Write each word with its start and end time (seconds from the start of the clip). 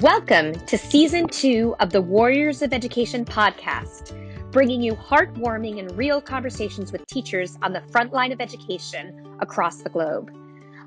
Welcome 0.00 0.54
to 0.54 0.78
season 0.78 1.28
two 1.28 1.76
of 1.78 1.90
the 1.90 2.00
Warriors 2.00 2.62
of 2.62 2.72
Education 2.72 3.26
podcast, 3.26 4.16
bringing 4.50 4.80
you 4.80 4.94
heartwarming 4.94 5.80
and 5.80 5.94
real 5.98 6.18
conversations 6.18 6.92
with 6.92 7.06
teachers 7.08 7.58
on 7.60 7.74
the 7.74 7.82
front 7.82 8.10
line 8.10 8.32
of 8.32 8.40
education 8.40 9.36
across 9.40 9.82
the 9.82 9.90
globe. 9.90 10.32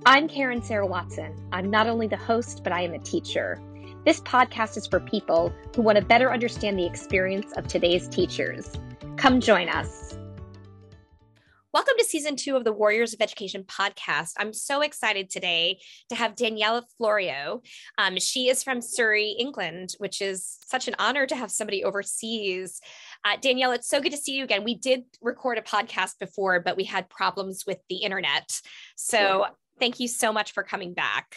I'm 0.07 0.28
Karen 0.28 0.63
Sarah 0.63 0.88
Watson. 0.88 1.36
I'm 1.52 1.70
not 1.70 1.86
only 1.86 2.07
the 2.07 2.18
host, 2.18 2.63
but 2.63 2.73
I 2.73 2.81
am 2.81 2.96
a 2.96 2.99
teacher. 2.99 3.62
This 4.05 4.21
podcast 4.21 4.75
is 4.75 4.88
for 4.88 4.99
people 4.99 5.53
who 5.75 5.83
want 5.83 5.99
to 5.99 6.03
better 6.03 6.33
understand 6.33 6.79
the 6.79 6.87
experience 6.87 7.53
of 7.57 7.67
today's 7.67 8.07
teachers. 8.07 8.71
Come 9.17 9.39
join 9.39 9.69
us. 9.69 10.17
Welcome 11.76 11.96
to 11.98 12.05
season 12.05 12.38
two 12.38 12.55
of 12.55 12.64
the 12.64 12.71
Warriors 12.71 13.14
of 13.14 13.20
Education 13.20 13.66
podcast. 13.66 14.32
I'm 14.38 14.54
so 14.54 14.80
excited 14.80 15.30
today 15.30 15.80
to 16.07 16.16
have 16.16 16.34
Daniela 16.34 16.84
Florio. 16.98 17.64
Um, 17.98 18.18
she 18.18 18.48
is 18.48 18.64
from 18.64 18.80
Surrey, 18.80 19.36
England, 19.38 19.89
which 19.97 20.21
is 20.21 20.57
such 20.66 20.88
an 20.88 20.96
honor 21.00 21.25
to 21.25 21.36
have 21.36 21.52
somebody 21.52 21.83
overseas. 21.83 22.80
Uh, 23.25 23.36
Danielle, 23.42 23.74
it's 23.74 23.89
so 23.89 24.00
good 24.00 24.14
to 24.14 24.18
see 24.18 24.38
you 24.38 24.46
again. 24.46 24.64
We 24.64 24.75
did 24.75 25.04
record 25.21 25.57
a 25.57 25.61
podcast 25.61 26.18
before, 26.18 26.61
but 26.61 26.78
we 26.78 26.86
had 26.86 27.10
problems 27.10 27.66
with 27.68 27.80
the 27.89 27.97
internet. 27.97 28.57
So 28.96 29.18
yeah. 29.18 29.50
thank 29.78 30.00
you 30.00 30.07
so 30.07 30.32
much 30.32 30.54
for 30.54 30.64
coming 30.64 30.94
back. 30.94 31.36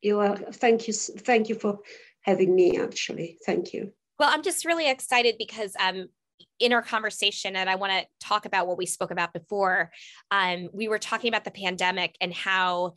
You 0.00 0.20
are. 0.20 0.34
Thank 0.34 0.88
you. 0.88 0.94
Thank 0.94 1.50
you 1.50 1.56
for 1.56 1.80
having 2.22 2.54
me. 2.54 2.78
Actually, 2.78 3.36
thank 3.44 3.74
you. 3.74 3.92
Well, 4.18 4.30
I'm 4.32 4.42
just 4.42 4.64
really 4.64 4.88
excited 4.88 5.34
because 5.38 5.76
um, 5.78 6.08
in 6.58 6.72
our 6.72 6.82
conversation, 6.82 7.56
and 7.56 7.68
I 7.68 7.76
want 7.76 7.92
to 7.92 8.06
talk 8.26 8.46
about 8.46 8.66
what 8.66 8.78
we 8.78 8.86
spoke 8.86 9.10
about 9.10 9.32
before, 9.32 9.90
um, 10.30 10.68
we 10.72 10.88
were 10.88 10.98
talking 10.98 11.28
about 11.28 11.44
the 11.44 11.50
pandemic 11.50 12.16
and 12.20 12.32
how 12.32 12.94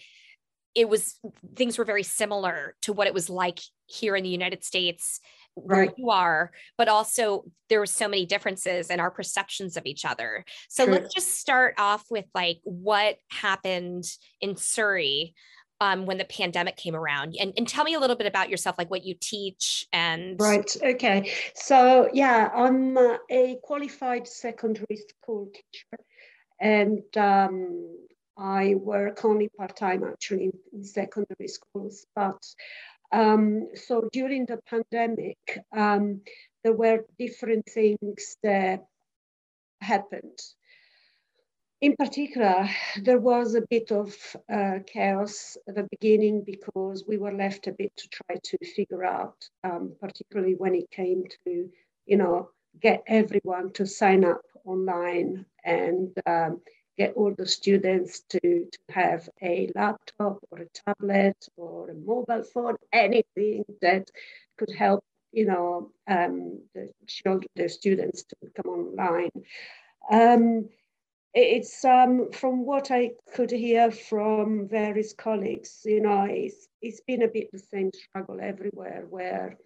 it 0.74 0.88
was 0.88 1.20
things 1.56 1.78
were 1.78 1.86
very 1.86 2.04
similar 2.04 2.76
to 2.82 2.94
what 2.94 3.08
it 3.08 3.14
was 3.14 3.30
like 3.30 3.60
here 3.88 4.16
in 4.16 4.24
the 4.24 4.30
United 4.30 4.64
States 4.64 5.20
where 5.56 5.80
right. 5.80 5.94
you 5.98 6.10
are, 6.10 6.52
but 6.78 6.88
also 6.88 7.44
there 7.70 7.80
were 7.80 7.86
so 7.86 8.08
many 8.08 8.26
differences 8.26 8.90
in 8.90 9.00
our 9.00 9.12
perceptions 9.12 9.76
of 9.76 9.86
each 9.86 10.06
other. 10.06 10.46
So 10.70 10.86
True. 10.86 10.94
let's 10.94 11.14
just 11.14 11.40
start 11.40 11.76
off 11.78 12.06
with 12.10 12.26
like 12.34 12.60
what 12.64 13.18
happened 13.30 14.06
in 14.40 14.56
Surrey 14.56 15.34
um, 15.82 16.06
when 16.06 16.18
the 16.18 16.26
pandemic 16.26 16.78
came 16.78 16.96
around. 16.96 17.36
And, 17.38 17.54
and 17.58 17.68
tell 17.68 17.84
me 17.84 17.96
a 17.96 18.00
little 18.00 18.16
bit 18.16 18.28
about 18.28 18.50
yourself 18.50 18.78
like 18.78 18.90
what 18.90 19.04
you 19.04 19.16
teach 19.20 19.88
and 19.92 20.40
right 20.40 20.78
okay. 20.84 21.32
So 21.56 22.10
yeah 22.14 22.50
i'm 22.54 22.98
a 23.30 23.58
qualified 23.64 24.28
secondary 24.28 24.98
school 25.10 25.48
teacher 25.48 26.04
and 26.60 27.04
um, 27.18 27.98
i 28.38 28.76
work 28.76 29.26
only 29.26 29.50
part-time 29.50 30.04
actually 30.04 30.46
in, 30.46 30.54
in 30.74 30.84
secondary 30.84 31.48
schools 31.48 32.06
but 32.16 32.42
um, 33.14 33.68
so 33.76 34.08
during 34.14 34.46
the 34.46 34.60
pandemic 34.70 35.38
um, 35.76 36.22
there 36.64 36.74
were 36.74 37.00
different 37.20 37.66
things 37.68 38.38
that 38.44 38.86
happened 39.82 40.40
in 41.82 41.96
particular, 41.96 42.70
there 43.02 43.18
was 43.18 43.56
a 43.56 43.62
bit 43.70 43.92
of 43.92 44.16
uh, 44.54 44.80
chaos 44.86 45.58
at 45.68 45.76
the 45.76 45.88
beginning 45.90 46.44
because 46.44 47.04
we 47.08 47.18
were 47.18 47.34
left 47.34 47.66
a 47.66 47.72
bit 47.72 47.92
to 47.98 48.08
try 48.10 48.36
to 48.44 48.58
figure 48.76 49.04
out, 49.04 49.50
um, 49.64 49.94
particularly 50.00 50.54
when 50.54 50.76
it 50.76 50.92
came 50.92 51.24
to, 51.44 51.70
you 52.06 52.18
know, 52.18 52.50
get 52.80 53.04
everyone 53.08 53.72
to 53.74 53.86
sign 53.88 54.24
up 54.24 54.42
online 54.64 55.44
and 55.66 56.16
um, 56.28 56.62
get 56.98 57.14
all 57.16 57.34
the 57.36 57.48
students 57.48 58.22
to, 58.30 58.40
to 58.40 58.80
have 58.90 59.28
a 59.42 59.72
laptop 59.74 60.38
or 60.52 60.60
a 60.60 60.68
tablet 60.86 61.48
or 61.58 61.90
a 61.90 61.96
mobile 61.96 62.44
phone, 62.44 62.76
anything 62.94 63.66
that 63.82 64.08
could 64.58 64.72
help, 64.72 65.04
you 65.32 65.48
know, 65.48 65.92
um, 66.08 66.60
the 66.76 66.90
children, 67.08 67.50
the 67.56 67.68
students 67.68 68.24
to 68.24 68.36
come 68.56 68.72
online. 68.72 69.32
It's 71.34 71.86
um, 71.86 72.32
from 72.34 72.66
what 72.66 72.92
I 72.92 73.12
could 73.34 73.52
hear 73.52 73.90
from 73.90 74.68
various 74.68 75.14
colleagues, 75.14 75.82
you 75.86 76.02
know, 76.02 76.28
it's, 76.30 76.68
it's 76.82 77.00
been 77.02 77.22
a 77.22 77.30
bit 77.30 77.50
the 77.54 77.60
same 77.60 77.92
struggle 77.94 78.40
everywhere 78.42 79.06
where, 79.10 79.58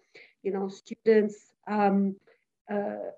you 0.44 0.52
know, 0.52 0.68
students, 0.68 1.52
um, 1.66 2.14
uh, 2.70 3.10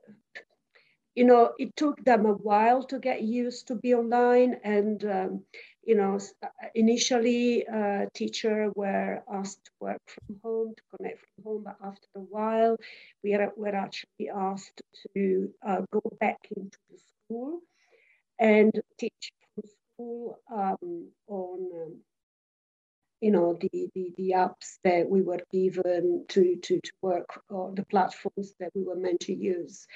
you 1.15 1.25
know, 1.25 1.53
it 1.59 1.77
took 1.77 2.03
them 2.05 2.25
a 2.25 2.33
while 2.33 2.83
to 2.85 2.99
get 2.99 3.21
used 3.21 3.69
to 3.69 3.75
be 3.75 3.93
online 3.95 4.57
and, 4.65 5.05
um, 5.05 5.43
you 5.85 5.95
know, 5.95 6.19
initially 6.75 7.67
uh, 7.67 8.07
teachers 8.15 8.73
were 8.75 9.23
asked 9.31 9.65
to 9.67 9.71
work 9.81 10.01
from 10.07 10.41
home, 10.43 10.75
to 10.75 10.97
connect 10.97 11.19
from 11.21 11.45
home, 11.45 11.63
but 11.65 11.77
after 11.85 12.09
a 12.17 12.21
while, 12.21 12.79
we 13.23 13.37
were 13.57 13.75
actually 13.75 14.31
asked 14.35 14.81
to 15.15 15.53
uh, 15.67 15.83
go 15.91 16.01
back 16.19 16.39
into 16.57 16.79
the 16.91 16.99
school 16.99 17.61
and 18.39 18.73
teach 18.99 19.33
from 19.55 19.65
school 19.95 20.39
um, 20.53 21.09
on 21.29 21.69
um, 21.75 21.97
you 23.21 23.31
know 23.31 23.59
the, 23.61 23.89
the 23.95 24.13
the 24.17 24.33
apps 24.37 24.79
that 24.85 25.09
we 25.09 25.23
were 25.23 25.41
given 25.53 26.25
to 26.29 26.57
to, 26.57 26.81
to 26.81 26.93
work 27.03 27.43
or 27.49 27.73
the 27.75 27.85
platforms 27.85 28.55
that 28.61 28.71
we 28.75 28.83
were 28.83 28.97
meant 28.97 29.21
to 29.21 29.35
use. 29.35 29.87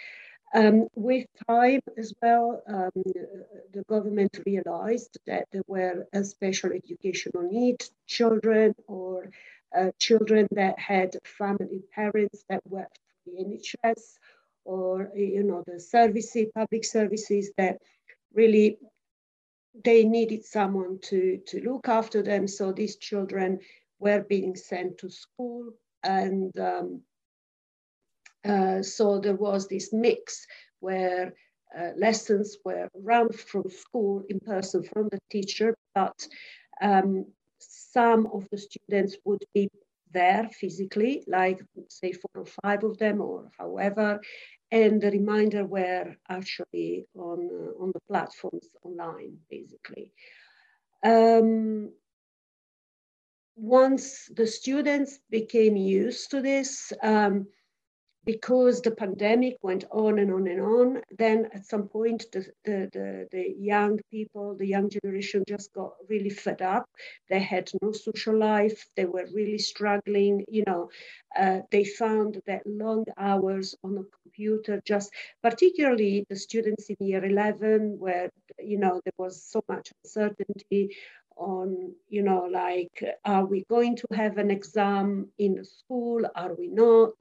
Um, 0.55 0.89
with 0.95 1.27
time 1.49 1.81
as 1.97 2.13
well, 2.21 2.63
um, 2.69 3.03
the 3.73 3.85
government 3.89 4.39
realized 4.45 5.17
that 5.27 5.47
there 5.51 5.63
were 5.67 6.07
special 6.25 6.73
educational 6.73 7.45
needs 7.45 7.91
children 8.07 8.75
or 8.87 9.31
uh, 9.75 9.93
children 9.99 10.49
that 10.51 10.79
had 10.79 11.17
family 11.25 11.83
parents 11.95 12.45
that 12.51 12.61
worked 12.69 12.99
for 13.25 13.31
the 13.31 13.45
NHS 13.45 14.19
or 14.65 15.11
you 15.17 15.43
know 15.43 15.65
the 15.67 15.81
services, 15.81 16.49
public 16.55 16.85
services 16.85 17.51
that 17.57 17.79
really 18.35 18.79
they 19.85 20.05
needed 20.05 20.45
someone 20.45 20.99
to, 21.01 21.39
to 21.47 21.61
look 21.61 21.89
after 21.89 22.23
them. 22.23 22.47
So 22.47 22.73
these 22.73 22.97
children 22.97 23.61
were 23.99 24.21
being 24.21 24.55
sent 24.55 24.99
to 24.99 25.09
school. 25.09 25.71
And 26.03 26.53
um, 26.59 27.03
uh, 28.45 28.83
so 28.83 29.19
there 29.19 29.37
was 29.37 29.69
this 29.69 29.93
mix 29.93 30.47
where 30.81 31.35
uh, 31.77 31.91
lessons 31.97 32.59
were 32.65 32.89
run 32.95 33.33
from 33.33 33.65
school 33.71 34.25
in 34.29 34.41
person 34.41 34.83
from 34.83 35.09
the 35.11 35.19
teacher, 35.31 35.75
but 35.95 36.27
um, 36.83 37.25
some 37.59 38.27
of 38.27 38.47
the 38.51 38.59
students 38.59 39.17
would 39.25 39.43
be 39.55 39.71
there 40.13 40.51
physically, 40.53 41.25
like 41.27 41.61
say 41.89 42.13
four 42.13 42.43
or 42.43 42.47
five 42.63 42.85
of 42.85 42.99
them 42.99 43.23
or 43.23 43.51
however, 43.59 44.21
and 44.73 45.03
the 45.03 45.11
reminder 45.11 45.67
were 45.67 46.17
actually 46.31 47.07
on, 47.15 47.51
uh, 47.53 47.83
on 47.83 47.93
the 47.93 48.01
platforms 48.09 48.69
online, 48.83 49.37
basically. 49.51 50.11
Um, 51.05 51.93
once 53.55 54.31
the 54.35 54.47
students 54.47 55.19
became 55.31 55.77
used 55.77 56.31
to 56.31 56.41
this, 56.41 56.91
um, 57.03 57.47
because 58.25 58.81
the 58.81 58.91
pandemic 58.93 59.57
went 59.63 59.85
on 59.91 60.19
and 60.19 60.33
on 60.33 60.47
and 60.47 60.61
on, 60.61 61.03
then 61.19 61.49
at 61.53 61.67
some 61.67 61.89
point 61.89 62.25
the, 62.33 62.47
the, 62.65 62.89
the, 62.93 63.29
the, 63.33 63.55
young 63.59 63.99
people, 64.11 64.55
the 64.57 64.67
young 64.67 64.89
generation 64.89 65.43
just 65.49 65.73
got 65.73 65.93
really 66.09 66.31
fed 66.31 66.63
up. 66.63 66.89
They 67.29 67.41
had 67.41 67.71
no 67.83 67.93
social 67.93 68.39
life. 68.39 68.87
They 68.97 69.07
were 69.07 69.27
really 69.35 69.59
struggling. 69.59 70.45
You 70.49 70.65
know, 70.67 70.91
uh, 71.37 71.61
they 71.73 71.85
found 71.85 72.41
that 72.47 72.63
long 72.65 73.07
hours 73.19 73.75
on 73.83 73.99
a 73.99 74.05
computer 74.23 74.81
just, 74.87 75.11
particularly 75.43 76.25
the 76.29 76.37
students 76.37 76.89
in 76.91 76.97
year 77.01 77.25
11, 77.25 77.99
where, 77.99 78.31
you 78.59 78.79
know, 78.79 79.01
there 79.05 79.15
was 79.19 79.43
so 79.43 79.65
much 79.69 79.93
uncertainty 80.05 80.97
on, 81.37 81.93
you 82.09 82.23
know, 82.23 82.45
like, 82.45 83.03
are 83.25 83.47
we 83.47 83.65
going 83.69 83.97
to 83.97 84.07
have 84.13 84.39
an 84.39 84.51
exam 84.51 85.29
in 85.39 85.55
the 85.55 85.65
school? 85.65 86.23
Are 86.37 86.55
we 86.55 86.69
not? 86.69 87.15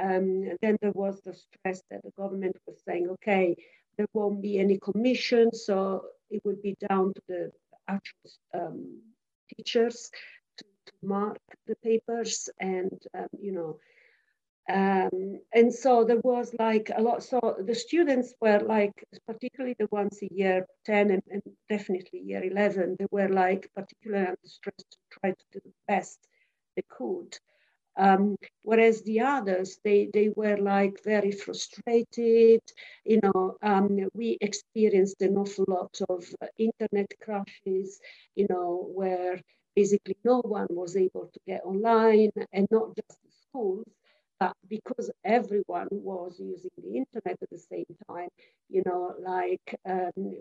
Um, 0.00 0.56
then 0.62 0.76
there 0.80 0.92
was 0.92 1.20
the 1.20 1.34
stress 1.34 1.82
that 1.90 2.02
the 2.02 2.10
government 2.16 2.56
was 2.66 2.80
saying, 2.86 3.08
okay, 3.10 3.56
there 3.96 4.06
won't 4.12 4.40
be 4.40 4.58
any 4.58 4.78
commission, 4.78 5.52
so 5.52 6.04
it 6.30 6.42
would 6.44 6.62
be 6.62 6.76
down 6.88 7.12
to 7.14 7.22
the 7.28 7.52
actual 7.88 8.30
um, 8.54 9.00
teachers 9.54 10.10
to, 10.56 10.64
to, 10.86 10.92
mark 11.02 11.38
the 11.66 11.76
papers 11.76 12.48
and, 12.58 13.02
um, 13.14 13.28
you 13.38 13.52
know, 13.52 13.78
um, 14.68 15.40
and 15.52 15.74
so 15.74 16.04
there 16.04 16.20
was 16.22 16.54
like 16.58 16.90
a 16.94 17.02
lot. 17.02 17.22
So 17.24 17.56
the 17.60 17.74
students 17.74 18.32
were 18.40 18.60
like, 18.60 19.04
particularly 19.26 19.74
the 19.78 19.88
ones 19.90 20.18
in 20.22 20.28
year 20.30 20.66
10 20.86 21.10
and, 21.10 21.22
and 21.30 21.42
definitely 21.68 22.20
year 22.20 22.44
11, 22.44 22.96
they 22.98 23.06
were 23.10 23.28
like 23.28 23.68
particularly 23.74 24.28
under 24.28 24.38
stress 24.44 24.76
to 24.76 24.96
try 25.10 25.30
to 25.30 25.44
do 25.52 25.60
the 25.64 25.72
best 25.88 26.18
they 26.76 26.84
could. 26.88 27.36
Um, 27.96 28.36
whereas 28.62 29.02
the 29.02 29.20
others, 29.20 29.78
they, 29.84 30.08
they 30.12 30.28
were 30.30 30.56
like 30.56 31.02
very 31.04 31.30
frustrated. 31.32 32.60
You 33.04 33.20
know, 33.22 33.56
um, 33.62 34.08
we 34.14 34.38
experienced 34.40 35.20
an 35.22 35.36
awful 35.36 35.66
lot 35.68 35.98
of 36.08 36.24
internet 36.58 37.12
crashes, 37.20 38.00
you 38.34 38.46
know, 38.48 38.88
where 38.94 39.40
basically 39.76 40.16
no 40.24 40.40
one 40.40 40.66
was 40.70 40.96
able 40.96 41.28
to 41.32 41.40
get 41.46 41.62
online 41.64 42.30
and 42.52 42.66
not 42.70 42.94
just 42.96 43.18
the 43.22 43.30
schools, 43.48 43.86
but 44.40 44.54
because 44.68 45.10
everyone 45.24 45.88
was 45.90 46.36
using 46.40 46.70
the 46.78 46.96
internet 46.96 47.38
at 47.42 47.50
the 47.50 47.58
same 47.58 47.86
time, 48.08 48.28
you 48.68 48.82
know, 48.86 49.14
like 49.20 49.78
um, 49.88 50.34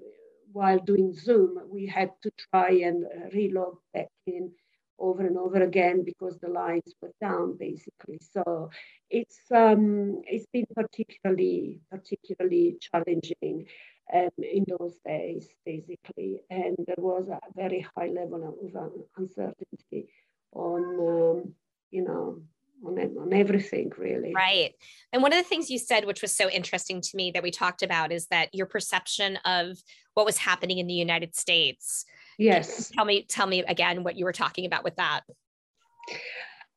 while 0.51 0.79
doing 0.79 1.13
Zoom, 1.13 1.59
we 1.69 1.85
had 1.85 2.11
to 2.23 2.31
try 2.51 2.71
and 2.87 3.05
uh, 3.05 3.29
relog 3.33 3.77
back 3.93 4.09
in 4.27 4.51
over 4.99 5.25
and 5.25 5.37
over 5.37 5.61
again 5.61 6.03
because 6.03 6.37
the 6.39 6.49
lines 6.49 6.93
were 7.01 7.11
down 7.19 7.57
basically. 7.57 8.19
So 8.31 8.69
it's 9.09 9.39
um, 9.51 10.21
it's 10.25 10.45
been 10.53 10.67
particularly 10.75 11.81
particularly 11.89 12.77
challenging 12.79 13.65
um, 14.13 14.29
in 14.37 14.65
those 14.67 14.97
days 15.05 15.47
basically, 15.65 16.41
and 16.49 16.75
there 16.85 16.95
was 16.97 17.29
a 17.29 17.39
very 17.55 17.85
high 17.95 18.07
level 18.07 18.47
of 18.47 18.91
uncertainty 19.17 20.09
on 20.53 20.83
um, 20.99 21.53
you 21.91 22.03
know 22.03 22.41
on, 22.85 22.97
on 22.97 23.33
everything 23.33 23.91
really. 23.97 24.33
Right. 24.33 24.73
And 25.13 25.21
one 25.21 25.33
of 25.33 25.39
the 25.39 25.47
things 25.47 25.69
you 25.69 25.77
said 25.77 26.05
which 26.05 26.21
was 26.21 26.31
so 26.33 26.49
interesting 26.49 27.01
to 27.01 27.15
me 27.15 27.31
that 27.31 27.43
we 27.43 27.51
talked 27.51 27.83
about 27.83 28.11
is 28.11 28.27
that 28.27 28.53
your 28.53 28.65
perception 28.65 29.37
of 29.45 29.77
what 30.13 30.25
was 30.25 30.37
happening 30.37 30.77
in 30.79 30.87
the 30.87 30.93
united 30.93 31.35
states. 31.35 32.05
Yes. 32.37 32.89
tell 32.89 33.05
me 33.05 33.23
tell 33.23 33.47
me 33.47 33.63
again 33.63 34.03
what 34.03 34.17
you 34.17 34.25
were 34.25 34.33
talking 34.33 34.65
about 34.65 34.83
with 34.83 34.95
that? 34.95 35.21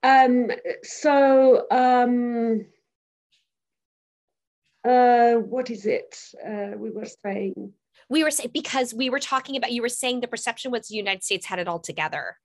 Um 0.02 0.50
so 0.82 1.66
um 1.70 2.66
uh 4.84 5.34
what 5.34 5.70
is 5.70 5.86
it 5.86 6.18
uh 6.46 6.76
we 6.76 6.90
were 6.90 7.06
saying 7.24 7.72
we 8.08 8.22
were 8.24 8.30
saying 8.30 8.50
because 8.52 8.94
we 8.94 9.10
were 9.10 9.18
talking 9.18 9.56
about 9.56 9.72
you 9.72 9.82
were 9.82 9.88
saying 9.88 10.20
the 10.20 10.28
perception 10.28 10.70
was 10.70 10.88
the 10.88 10.96
united 10.96 11.22
states 11.22 11.46
had 11.46 11.58
it 11.58 11.68
all 11.68 11.80
together. 11.80 12.36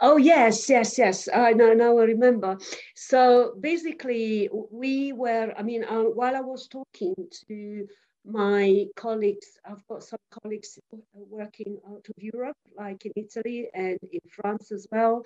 Oh 0.00 0.16
yes 0.16 0.68
yes 0.68 0.98
yes. 0.98 1.28
I 1.32 1.52
know 1.52 1.72
now 1.72 1.98
i 1.98 2.04
remember. 2.04 2.58
So 2.94 3.54
basically 3.60 4.48
we 4.70 5.12
were 5.12 5.52
i 5.56 5.62
mean 5.62 5.84
uh, 5.84 6.02
while 6.02 6.36
i 6.36 6.40
was 6.40 6.68
talking 6.68 7.14
to 7.48 7.86
my 8.26 8.86
colleagues 8.96 9.58
i've 9.66 9.86
got 9.86 10.02
some 10.02 10.18
colleagues 10.30 10.78
working 11.14 11.78
out 11.90 12.06
of 12.08 12.14
europe 12.16 12.56
like 12.74 13.04
in 13.04 13.12
italy 13.16 13.68
and 13.74 13.98
in 14.12 14.20
france 14.30 14.72
as 14.72 14.86
well. 14.90 15.24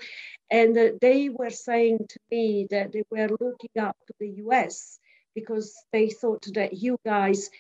And 0.50 0.76
uh, 0.76 0.88
they 1.00 1.28
were 1.28 1.50
saying 1.50 1.98
to 2.08 2.18
me 2.30 2.66
that 2.70 2.92
they 2.92 3.04
were 3.10 3.28
looking 3.40 3.70
up 3.80 3.96
to 4.06 4.12
the 4.18 4.30
us 4.42 4.98
because 5.34 5.74
they 5.92 6.08
thought 6.08 6.44
that 6.54 6.72
you 6.82 6.98
guys 7.04 7.50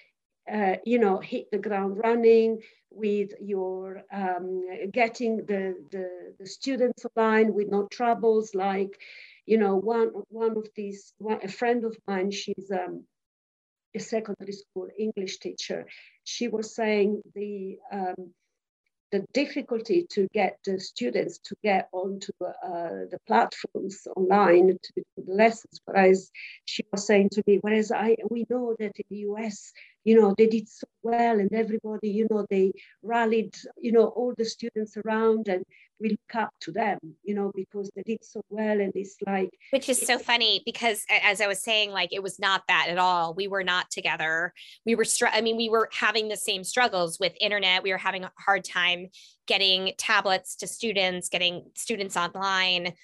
uh, 0.52 0.76
you 0.84 0.98
know, 0.98 1.18
hit 1.18 1.50
the 1.50 1.58
ground 1.58 1.98
running 1.98 2.60
with 2.90 3.30
your 3.40 4.02
um, 4.12 4.64
getting 4.92 5.38
the, 5.38 5.76
the, 5.90 6.34
the 6.38 6.46
students 6.46 7.04
aligned 7.16 7.54
with 7.54 7.68
no 7.68 7.86
troubles. 7.86 8.54
Like, 8.54 9.00
you 9.46 9.58
know, 9.58 9.76
one 9.76 10.10
one 10.28 10.56
of 10.56 10.68
these, 10.74 11.12
one, 11.18 11.40
a 11.42 11.48
friend 11.48 11.84
of 11.84 11.96
mine, 12.06 12.30
she's 12.30 12.70
um, 12.72 13.04
a 13.94 14.00
secondary 14.00 14.52
school 14.52 14.88
English 14.98 15.38
teacher. 15.38 15.86
She 16.24 16.48
was 16.48 16.74
saying 16.74 17.22
the 17.34 17.78
um, 17.92 18.32
the 19.10 19.24
difficulty 19.32 20.06
to 20.10 20.28
get 20.34 20.58
the 20.64 20.78
students 20.78 21.38
to 21.38 21.56
get 21.62 21.88
onto 21.92 22.32
uh, 22.42 23.06
the 23.10 23.18
platforms 23.26 24.06
online 24.16 24.68
to 24.68 24.92
do 24.96 25.02
the 25.16 25.32
lessons. 25.32 25.80
Whereas 25.84 26.30
she 26.66 26.84
was 26.92 27.06
saying 27.06 27.30
to 27.32 27.42
me, 27.46 27.58
whereas 27.60 27.90
I 27.90 28.16
we 28.30 28.44
know 28.50 28.76
that 28.78 28.92
in 28.96 29.04
the 29.10 29.16
US, 29.30 29.72
you 30.04 30.20
know, 30.20 30.34
they 30.36 30.46
did 30.46 30.68
so 30.68 30.86
well 31.02 31.38
and 31.38 31.52
everybody, 31.52 32.08
you 32.08 32.26
know, 32.30 32.46
they 32.48 32.72
rallied, 33.02 33.54
you 33.76 33.92
know, 33.92 34.06
all 34.06 34.32
the 34.36 34.44
students 34.44 34.96
around 34.96 35.48
and 35.48 35.64
we 36.00 36.10
look 36.10 36.34
up 36.34 36.50
to 36.60 36.70
them, 36.70 36.98
you 37.24 37.34
know, 37.34 37.50
because 37.54 37.90
they 37.94 38.02
did 38.02 38.24
so 38.24 38.40
well. 38.48 38.80
And 38.80 38.92
it's 38.94 39.16
like 39.26 39.50
Which 39.70 39.88
is 39.88 40.00
so 40.00 40.18
funny 40.18 40.62
because 40.64 41.04
as 41.22 41.40
I 41.40 41.46
was 41.46 41.62
saying, 41.62 41.90
like 41.90 42.12
it 42.12 42.22
was 42.22 42.38
not 42.38 42.62
that 42.68 42.86
at 42.88 42.98
all. 42.98 43.34
We 43.34 43.48
were 43.48 43.64
not 43.64 43.90
together. 43.90 44.52
We 44.86 44.94
were 44.94 45.04
str- 45.04 45.26
I 45.32 45.40
mean, 45.40 45.56
we 45.56 45.68
were 45.68 45.88
having 45.92 46.28
the 46.28 46.36
same 46.36 46.64
struggles 46.64 47.18
with 47.18 47.32
internet. 47.40 47.82
We 47.82 47.90
were 47.90 47.98
having 47.98 48.24
a 48.24 48.32
hard 48.38 48.64
time 48.64 49.08
getting 49.46 49.92
tablets 49.98 50.56
to 50.56 50.66
students, 50.66 51.28
getting 51.28 51.70
students 51.74 52.16
online. 52.16 52.94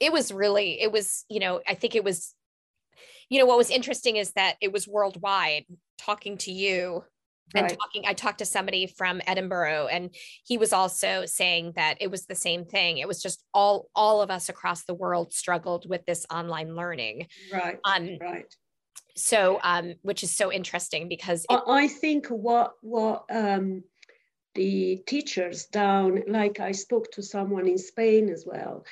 It 0.00 0.12
was 0.12 0.32
really, 0.32 0.80
it 0.80 0.90
was, 0.90 1.24
you 1.28 1.40
know, 1.40 1.60
I 1.68 1.74
think 1.74 1.94
it 1.94 2.04
was 2.04 2.34
you 3.30 3.38
know 3.38 3.46
what 3.46 3.56
was 3.56 3.70
interesting 3.70 4.16
is 4.16 4.32
that 4.32 4.56
it 4.60 4.70
was 4.70 4.86
worldwide 4.86 5.64
talking 5.98 6.36
to 6.38 6.52
you 6.52 7.04
and 7.54 7.64
right. 7.64 7.78
talking 7.78 8.04
i 8.06 8.12
talked 8.12 8.38
to 8.38 8.46
somebody 8.46 8.86
from 8.86 9.20
edinburgh 9.26 9.86
and 9.90 10.10
he 10.44 10.58
was 10.58 10.72
also 10.72 11.24
saying 11.26 11.72
that 11.76 11.96
it 12.00 12.10
was 12.10 12.26
the 12.26 12.34
same 12.34 12.64
thing. 12.64 12.98
It 12.98 13.08
was 13.08 13.22
just 13.22 13.44
all 13.52 13.88
all 13.94 14.22
of 14.22 14.30
us 14.30 14.48
across 14.48 14.84
the 14.84 14.94
world 14.94 15.32
struggled 15.32 15.88
with 15.88 16.04
this 16.06 16.26
online 16.30 16.74
learning. 16.74 17.28
Right 17.52 17.78
um 17.84 18.18
right. 18.20 18.54
so 19.16 19.58
um 19.62 19.94
which 20.02 20.22
is 20.22 20.36
so 20.36 20.52
interesting 20.52 21.08
because 21.08 21.44
it- 21.50 21.60
i 21.66 21.88
think 21.88 22.26
what 22.28 22.74
what 22.82 23.24
um 23.30 23.82
the 24.54 25.02
teachers 25.06 25.66
down 25.66 26.22
like 26.28 26.60
i 26.60 26.72
spoke 26.72 27.10
to 27.12 27.22
someone 27.22 27.66
in 27.66 27.78
spain 27.78 28.28
as 28.28 28.44
well 28.46 28.84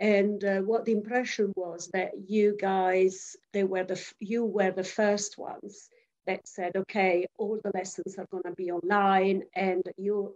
and 0.00 0.44
uh, 0.44 0.58
what 0.58 0.84
the 0.84 0.92
impression 0.92 1.52
was 1.56 1.88
that 1.92 2.10
you 2.26 2.56
guys 2.60 3.36
they 3.52 3.62
were 3.62 3.84
the 3.84 4.00
you 4.18 4.44
were 4.44 4.72
the 4.72 4.84
first 4.84 5.38
ones 5.38 5.88
that 6.26 6.46
said, 6.46 6.76
okay, 6.76 7.26
all 7.38 7.58
the 7.62 7.70
lessons 7.74 8.16
are 8.18 8.26
going 8.30 8.44
to 8.44 8.52
be 8.52 8.70
online 8.70 9.42
and 9.54 9.82
you 9.96 10.34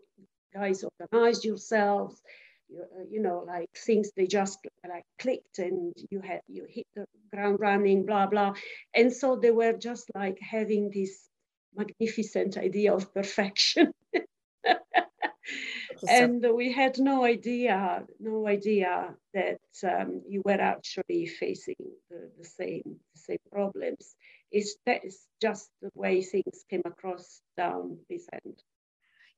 guys 0.53 0.85
organized 0.85 1.45
yourselves. 1.45 2.21
You, 2.69 2.83
uh, 2.83 3.05
you, 3.11 3.23
know, 3.23 3.45
like 3.47 3.71
things 3.75 4.11
they 4.15 4.27
just 4.27 4.59
like 4.87 5.05
clicked 5.19 5.59
and 5.59 5.95
you 6.11 6.21
had 6.21 6.43
you 6.49 6.67
hit 6.69 6.87
the 6.95 7.07
ground 7.33 7.61
running, 7.61 8.05
blah 8.05 8.27
blah. 8.27 8.55
And 8.95 9.11
so 9.13 9.37
they 9.37 9.51
were 9.51 9.73
just 9.73 10.11
like 10.15 10.39
having 10.41 10.91
this 10.91 11.29
magnificent 11.75 12.59
idea 12.59 12.93
of 12.93 13.15
perfection. 13.15 13.95
and 16.09 16.45
we 16.55 16.73
had 16.73 16.99
no 16.99 17.25
idea, 17.25 18.05
no 18.21 18.47
idea 18.47 19.15
that 19.33 19.61
um, 19.85 20.23
you 20.29 20.43
were 20.45 20.61
actually 20.61 21.27
facing 21.27 21.77
the, 22.11 22.31
the 22.39 22.45
same 22.45 22.83
the 23.15 23.21
same 23.21 23.39
problems 23.51 24.15
is 24.53 24.77
that 24.87 25.05
is 25.05 25.27
just 25.41 25.69
the 25.83 25.91
way 25.95 26.23
things 26.23 26.65
came 26.71 26.83
across 26.85 27.41
down 27.57 27.99
this 28.09 28.27
end. 28.33 28.63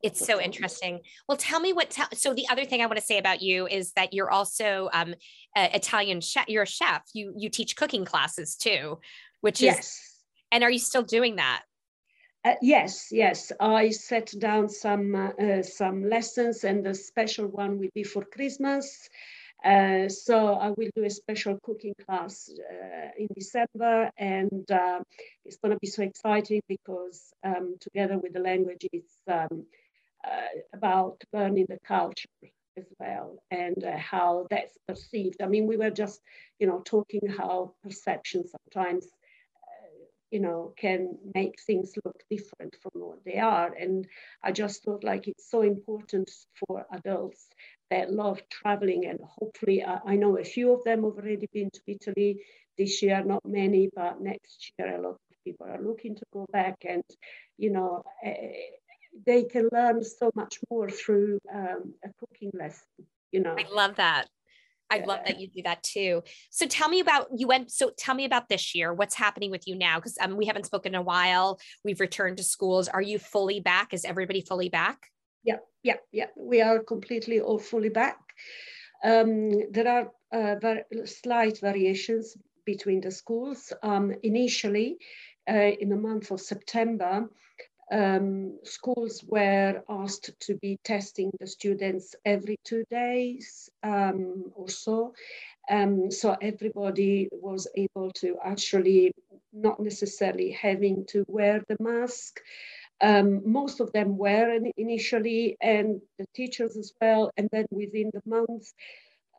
It's 0.03 0.25
so 0.25 0.41
interesting. 0.41 1.01
Well, 1.29 1.37
tell 1.37 1.61
me 1.61 1.73
what. 1.73 1.95
so 2.15 2.33
the 2.33 2.49
other 2.49 2.65
thing 2.65 2.81
I 2.81 2.87
want 2.87 2.99
to 2.99 3.05
say 3.05 3.19
about 3.19 3.43
you 3.43 3.67
is 3.67 3.93
that 3.93 4.15
you're 4.15 4.31
also 4.31 4.89
um, 4.95 5.15
Italian 5.55 6.21
chef. 6.23 6.49
You're 6.49 6.63
a 6.63 6.67
chef. 6.67 7.03
You 7.13 7.35
you 7.37 7.51
teach 7.51 7.77
cooking 7.77 8.05
classes 8.05 8.57
too, 8.57 8.99
which 9.41 9.61
is. 9.61 9.65
Yes. 9.65 10.07
And 10.53 10.65
are 10.65 10.71
you 10.71 10.81
still 10.81 11.03
doing 11.03 11.37
that? 11.37 11.63
Uh, 12.45 12.55
yes, 12.63 13.09
yes. 13.13 13.53
I 13.61 13.91
set 13.91 14.33
down 14.39 14.69
some 14.69 15.15
uh, 15.15 15.29
uh, 15.29 15.63
some 15.63 16.09
lessons, 16.09 16.65
and 16.65 16.85
the 16.85 16.95
special 16.95 17.47
one 17.47 17.79
will 17.79 17.91
be 17.95 18.03
for 18.03 18.25
Christmas. 18.25 19.09
Uh, 19.65 20.09
so 20.09 20.55
I 20.55 20.71
will 20.71 20.91
do 20.97 21.05
a 21.05 21.11
special 21.11 21.59
cooking 21.63 21.95
class 22.07 22.51
uh, 22.51 23.09
in 23.19 23.29
December, 23.35 24.11
and 24.17 24.71
uh, 24.71 25.01
it's 25.45 25.59
going 25.59 25.73
to 25.73 25.79
be 25.81 25.87
so 25.87 26.03
exciting 26.03 26.63
because 26.69 27.33
um, 27.45 27.77
together 27.81 28.19
with 28.19 28.33
the 28.33 28.41
language, 28.41 28.87
it's 28.93 29.15
um, 29.29 29.67
uh, 30.25 30.61
about 30.73 31.23
learning 31.33 31.67
the 31.69 31.79
culture 31.87 32.29
as 32.77 32.87
well 32.99 33.43
and 33.51 33.85
uh, 33.85 33.97
how 33.97 34.47
that's 34.51 34.77
perceived. 34.87 35.43
I 35.43 35.47
mean, 35.47 35.67
we 35.67 35.77
were 35.77 35.91
just, 35.91 36.21
you 36.59 36.67
know, 36.67 36.81
talking 36.85 37.27
how 37.27 37.75
perception 37.83 38.45
sometimes 38.47 39.07
you 40.31 40.41
know, 40.41 40.73
can 40.77 41.17
make 41.35 41.61
things 41.61 41.93
look 42.05 42.23
different 42.31 42.77
from 42.83 43.01
what 43.01 43.25
they 43.25 43.39
are. 43.39 43.73
And 43.73 44.07
I 44.43 44.53
just 44.53 44.85
thought 44.85 45.05
like 45.05 45.29
it's 45.29 45.51
so 45.51 45.63
important 45.63 46.31
for 46.55 46.87
adults 46.93 47.49
that 47.91 48.13
love 48.13 48.41
traveling 48.49 49.07
and 49.07 49.19
hopefully 49.23 49.83
uh, 49.83 49.99
I 50.07 50.17
know 50.17 50.39
a 50.39 50.45
few 50.45 50.73
of 50.73 50.85
them 50.85 51.03
have 51.03 51.15
already 51.15 51.49
been 51.53 51.71
to 51.71 51.81
Italy 51.87 52.43
this 52.79 53.03
year, 53.03 53.23
not 53.25 53.45
many, 53.45 53.91
but 53.95 54.21
next 54.21 54.73
year 54.79 54.97
a 54.97 55.03
lot 55.03 55.11
of 55.11 55.45
people 55.45 55.67
are 55.67 55.83
looking 55.83 56.15
to 56.15 56.25
go 56.33 56.47
back 56.53 56.77
and, 56.89 57.05
you 57.59 57.71
know, 57.71 58.03
uh, 58.25 58.31
they 59.27 59.43
can 59.45 59.69
learn 59.73 60.05
so 60.05 60.31
much 60.35 60.59
more 60.71 60.89
through 60.89 61.41
um, 61.53 61.95
a 62.05 62.09
cooking 62.21 62.53
lesson, 62.55 62.87
you 63.33 63.41
know. 63.41 63.57
I 63.59 63.67
love 63.69 63.97
that. 63.97 64.29
I 64.91 64.99
love 65.05 65.21
that 65.27 65.41
you 65.41 65.49
do 65.49 65.63
that 65.63 65.83
too. 65.83 66.23
So 66.51 66.67
tell 66.67 66.89
me 66.89 67.01
about 67.01 67.29
you 67.37 67.47
went. 67.47 67.71
So 67.71 67.91
tell 67.97 68.15
me 68.15 68.25
about 68.25 68.49
this 68.49 68.75
year. 68.75 68.93
What's 68.93 69.15
happening 69.15 69.51
with 69.51 69.67
you 69.67 69.77
now? 69.77 69.97
Because 69.97 70.17
um, 70.21 70.37
we 70.37 70.47
haven't 70.47 70.67
spoken 70.67 70.95
in 70.95 71.01
a 71.01 71.03
while. 71.03 71.61
We've 71.85 72.01
returned 72.01 72.39
to 72.39 72.43
schools. 72.43 72.89
Are 72.89 73.03
you 73.03 73.19
fully 73.19 73.61
back? 73.61 73.95
Is 73.95 74.05
everybody 74.05 74.41
fully 74.41 74.69
back? 74.69 74.99
Yeah, 75.45 75.59
yeah, 75.83 75.97
yeah. 76.13 76.27
We 76.37 76.61
are 76.61 76.81
completely 76.81 77.41
all 77.41 77.59
fully 77.59 77.89
back. 77.89 78.19
Um, 79.03 79.71
there 79.71 79.89
are 79.89 80.11
uh, 80.33 81.07
slight 81.07 81.61
variations 81.61 82.37
between 82.67 83.01
the 83.01 83.11
schools. 83.11 83.73
Um, 83.83 84.15
initially, 84.23 84.99
uh, 85.49 85.73
in 85.81 85.89
the 85.89 85.97
month 85.97 86.31
of 86.31 86.41
September, 86.41 87.29
um, 87.91 88.59
schools 88.63 89.25
were 89.27 89.83
asked 89.89 90.31
to 90.41 90.55
be 90.57 90.79
testing 90.85 91.31
the 91.41 91.47
students 91.47 92.15
every 92.25 92.59
two 92.65 92.85
days 92.91 93.69
um, 93.83 94.45
or 94.55 94.69
so. 94.69 95.15
Um, 95.69 96.11
so 96.11 96.37
everybody 96.41 97.29
was 97.33 97.67
able 97.77 98.11
to 98.17 98.37
actually 98.45 99.13
not 99.53 99.81
necessarily 99.81 100.51
having 100.53 101.05
to 101.07 101.25
wear 101.29 101.63
the 101.69 101.77
mask. 101.81 102.41
Um, 103.01 103.51
most 103.51 103.81
of 103.81 103.93
them 103.93 104.19
were 104.19 104.59
initially, 104.77 105.57
and 105.61 106.01
the 106.19 106.27
teachers 106.35 106.77
as 106.77 106.93
well. 107.01 107.31
And 107.37 107.49
then 107.51 107.67
within 107.71 108.11
the 108.13 108.23
month, 108.27 108.73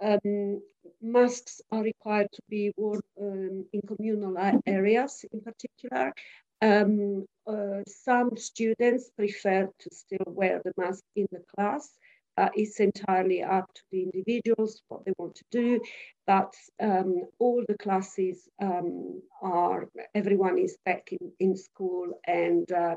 um, 0.01 0.62
masks 1.01 1.62
are 1.72 1.84
required 1.84 2.27
to 2.34 2.41
be 2.50 2.72
worn 2.75 3.01
um, 3.22 3.65
in 3.72 3.81
communal 3.81 4.36
areas 4.65 5.24
in 5.31 5.41
particular. 5.41 6.13
Um, 6.61 7.25
uh, 7.47 7.81
some 7.87 8.37
students 8.37 9.09
prefer 9.17 9.69
to 9.79 9.89
still 9.91 10.25
wear 10.27 10.61
the 10.63 10.73
mask 10.77 11.03
in 11.15 11.27
the 11.31 11.43
class. 11.55 11.89
Uh, 12.37 12.49
it's 12.55 12.79
entirely 12.79 13.43
up 13.43 13.73
to 13.73 13.81
the 13.91 14.03
individuals 14.03 14.81
what 14.87 15.03
they 15.05 15.13
want 15.17 15.35
to 15.35 15.43
do. 15.51 15.81
But 16.25 16.53
um, 16.79 17.23
all 17.39 17.63
the 17.67 17.77
classes 17.77 18.47
um, 18.61 19.21
are, 19.41 19.89
everyone 20.15 20.57
is 20.57 20.77
back 20.85 21.09
in, 21.11 21.31
in 21.39 21.57
school 21.57 22.19
and 22.25 22.71
uh, 22.71 22.95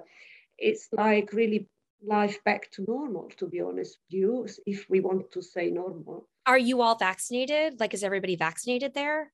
it's 0.59 0.89
like 0.93 1.33
really 1.33 1.69
life 2.07 2.43
back 2.45 2.71
to 2.73 2.85
normal, 2.87 3.31
to 3.39 3.47
be 3.47 3.61
honest 3.61 3.99
with 3.99 4.21
you, 4.21 4.47
if 4.67 4.89
we 4.89 5.01
want 5.01 5.33
to 5.33 5.43
say 5.43 5.71
normal. 5.71 6.29
Are 6.47 6.59
you 6.59 6.83
all 6.83 6.97
vaccinated? 6.97 7.81
Like, 7.81 7.95
is 7.95 8.05
everybody 8.05 8.37
vaccinated 8.37 8.95
there? 8.95 9.33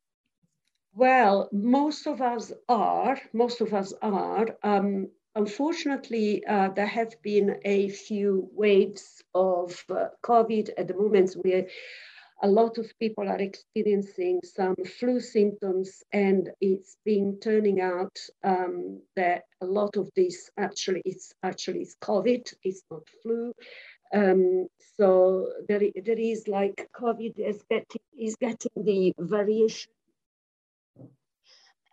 Well, 0.95 1.49
most 1.53 2.07
of 2.07 2.21
us 2.21 2.53
are. 2.69 3.21
Most 3.33 3.61
of 3.61 3.73
us 3.73 3.93
are. 4.03 4.47
Um, 4.63 5.09
unfortunately, 5.35 6.45
uh, 6.47 6.71
there 6.71 6.87
have 6.87 7.15
been 7.23 7.61
a 7.65 7.89
few 7.89 8.49
waves 8.53 9.23
of 9.35 9.85
uh, 9.91 10.09
COVID 10.23 10.71
at 10.77 10.89
the 10.89 10.95
moment. 10.95 11.37
We 11.43 11.67
a 12.43 12.49
lot 12.49 12.79
of 12.79 12.91
people 12.99 13.29
are 13.29 13.39
experiencing 13.39 14.41
some 14.43 14.75
flu 14.99 15.21
symptoms, 15.21 16.03
and 16.13 16.51
it's 16.61 16.97
been 17.05 17.39
turning 17.41 17.81
out 17.81 18.17
um, 18.43 19.03
that 19.15 19.43
a 19.61 19.67
lot 19.67 19.97
of 19.97 20.11
this 20.17 20.51
actually 20.57 21.03
it's 21.05 21.33
actually 21.43 21.83
is 21.83 21.97
COVID. 22.03 22.53
It's 22.65 22.83
not 22.91 23.03
flu. 23.23 23.53
Um, 24.13 24.67
so 24.99 25.53
there, 25.69 25.81
there 26.05 26.19
is 26.19 26.49
like 26.49 26.89
COVID 26.97 27.39
is 27.39 27.63
getting 27.71 28.03
is 28.19 28.37
getting 28.37 28.73
the 28.77 29.15
variation. 29.19 29.93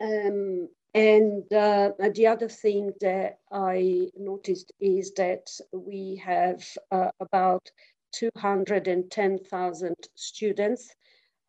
Um, 0.01 0.69
and 0.93 1.51
uh, 1.53 1.91
the 2.13 2.27
other 2.27 2.49
thing 2.49 2.93
that 3.01 3.39
I 3.51 4.09
noticed 4.17 4.71
is 4.79 5.13
that 5.13 5.47
we 5.71 6.21
have 6.25 6.63
uh, 6.91 7.11
about 7.19 7.69
210,000 8.13 9.95
students 10.15 10.95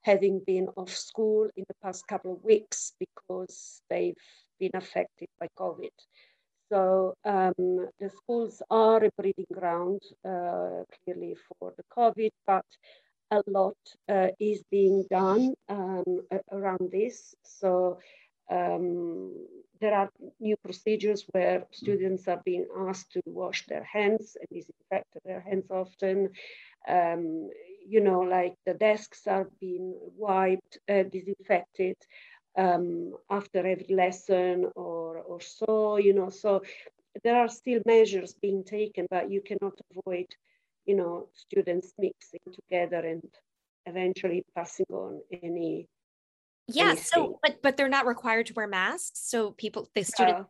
having 0.03 0.41
been 0.47 0.69
off 0.77 0.91
school 0.91 1.49
in 1.57 1.65
the 1.69 1.75
past 1.83 2.07
couple 2.07 2.33
of 2.33 2.45
weeks 2.45 2.93
because 2.99 3.81
they've 3.89 4.17
been 4.59 4.73
affected 4.75 5.29
by 5.41 5.49
COVID. 5.59 5.91
So 6.71 7.15
um, 7.25 7.89
the 7.99 8.11
schools 8.11 8.61
are 8.71 9.03
a 9.03 9.11
breeding 9.17 9.47
ground 9.53 10.03
uh, 10.25 10.85
clearly 11.05 11.37
for 11.49 11.73
the 11.77 11.85
COVID, 11.97 12.31
but 12.47 12.67
a 13.31 13.43
lot 13.47 13.77
uh, 14.09 14.29
is 14.39 14.63
being 14.71 15.05
done 15.11 15.55
um, 15.69 16.23
around 16.53 16.91
this. 16.91 17.35
So 17.43 17.99
um, 18.51 19.47
there 19.81 19.95
are 19.95 20.11
new 20.41 20.57
procedures 20.57 21.25
where 21.31 21.65
students 21.71 22.27
are 22.29 22.41
being 22.45 22.67
asked 22.89 23.13
to 23.13 23.23
wash 23.27 23.67
their 23.67 23.85
hands 23.85 24.37
and 24.41 24.49
disinfect 24.51 25.07
their 25.25 25.41
hands 25.41 25.71
often. 25.71 26.31
Um, 26.89 27.51
you 27.87 28.01
know, 28.01 28.21
like 28.21 28.55
the 28.67 28.75
desks 28.75 29.27
are 29.27 29.49
being 29.61 29.95
wiped, 30.17 30.79
uh, 30.89 31.05
disinfected 31.05 31.97
um, 32.57 33.15
after 33.31 33.59
every 33.59 33.95
lesson 33.95 34.71
or, 34.75 35.19
or 35.19 35.41
so, 35.41 35.97
you 35.97 36.13
know, 36.13 36.29
so 36.29 36.63
there 37.23 37.37
are 37.37 37.49
still 37.49 37.81
measures 37.87 38.35
being 38.35 38.65
taken, 38.65 39.07
but 39.11 39.31
you 39.31 39.41
cannot 39.41 39.79
avoid, 39.97 40.27
you 40.87 40.97
know, 40.97 41.29
students 41.35 41.93
mixing 41.99 42.41
together 42.53 42.99
and 42.99 43.23
eventually 43.87 44.45
passing 44.55 44.87
on 44.91 45.21
any 45.43 45.89
yeah 46.69 46.95
so 46.95 47.39
but 47.43 47.61
but 47.63 47.77
they're 47.77 47.89
not 47.89 48.07
required 48.07 48.47
to 48.47 48.55
wear 48.55 48.67
masks 48.67 49.21
so 49.25 49.53
people 49.53 49.89
the 49.95 50.05
student 50.05 50.39
uh, 50.39 50.45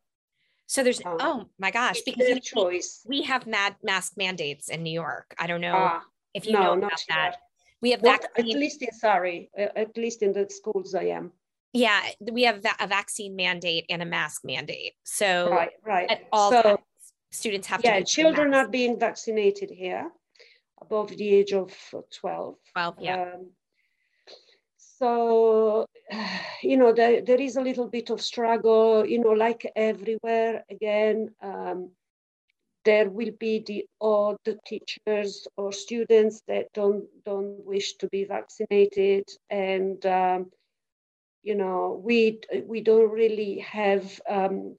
so 0.68 0.84
there's 0.84 1.00
uh, 1.00 1.16
oh 1.18 1.46
my 1.58 1.70
gosh 1.70 2.00
because 2.04 2.26
their 2.26 2.38
choice. 2.38 3.00
we 3.06 3.22
have 3.22 3.46
mad 3.46 3.76
mask 3.82 4.12
mandates 4.16 4.68
in 4.68 4.82
new 4.82 4.92
york. 4.92 5.34
I 5.38 5.46
don't 5.46 5.62
know 5.62 5.74
uh, 5.74 6.00
if 6.34 6.46
you 6.46 6.52
no, 6.52 6.62
know 6.62 6.72
about 6.74 7.02
that. 7.08 7.36
we 7.80 7.90
have 7.92 8.02
vaccine, 8.02 8.50
at 8.50 8.58
least 8.58 8.82
in 8.82 8.92
sorry 8.92 9.50
at 9.56 9.96
least 9.96 10.22
in 10.22 10.32
the 10.32 10.46
schools 10.50 10.94
i 10.94 11.04
am. 11.04 11.32
Yeah 11.72 12.00
we 12.20 12.42
have 12.42 12.62
a 12.80 12.86
vaccine 12.86 13.34
mandate 13.34 13.86
and 13.88 14.02
a 14.02 14.04
mask 14.04 14.44
mandate. 14.44 14.92
So 15.04 15.50
right 15.50 15.70
right. 15.86 16.10
at 16.10 16.28
all 16.32 16.50
so, 16.50 16.62
times, 16.62 16.78
students 17.30 17.66
have 17.68 17.80
to 17.80 17.88
yeah 17.88 18.02
children 18.02 18.52
are 18.52 18.68
being 18.68 18.98
vaccinated 18.98 19.70
here 19.70 20.10
above 20.82 21.08
the 21.08 21.28
age 21.34 21.54
of 21.54 21.72
12 22.20 22.56
12 22.74 22.94
yeah. 23.00 23.22
Um, 23.22 23.50
so 24.98 25.86
you 26.62 26.76
know 26.76 26.92
there, 26.92 27.22
there 27.22 27.40
is 27.40 27.56
a 27.56 27.62
little 27.62 27.88
bit 27.88 28.10
of 28.10 28.20
struggle 28.20 29.06
you 29.06 29.18
know 29.20 29.32
like 29.32 29.70
everywhere 29.76 30.64
again 30.70 31.30
um, 31.42 31.90
there 32.88 33.10
will 33.10 33.32
be 33.38 33.62
the 33.66 33.84
odd 34.00 34.38
teachers 34.64 35.46
or 35.58 35.72
students 35.72 36.42
that 36.48 36.72
don't 36.72 37.04
don't 37.24 37.64
wish 37.66 37.94
to 37.96 38.08
be 38.08 38.24
vaccinated. 38.24 39.24
And 39.50 40.04
um, 40.06 40.50
you 41.42 41.54
know 41.54 42.00
we 42.02 42.40
we 42.64 42.80
don't 42.80 43.10
really 43.10 43.58
have 43.58 44.20
um, 44.28 44.76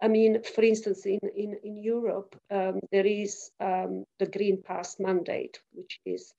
I 0.00 0.06
mean, 0.06 0.44
for 0.54 0.62
instance, 0.62 1.04
in, 1.06 1.18
in, 1.34 1.58
in 1.64 1.82
Europe, 1.82 2.40
um, 2.52 2.78
there 2.92 3.04
is 3.04 3.50
um, 3.58 4.04
the 4.20 4.26
Green 4.26 4.62
Pass 4.62 5.00
mandate, 5.00 5.58
which 5.72 5.98
is 6.06 6.32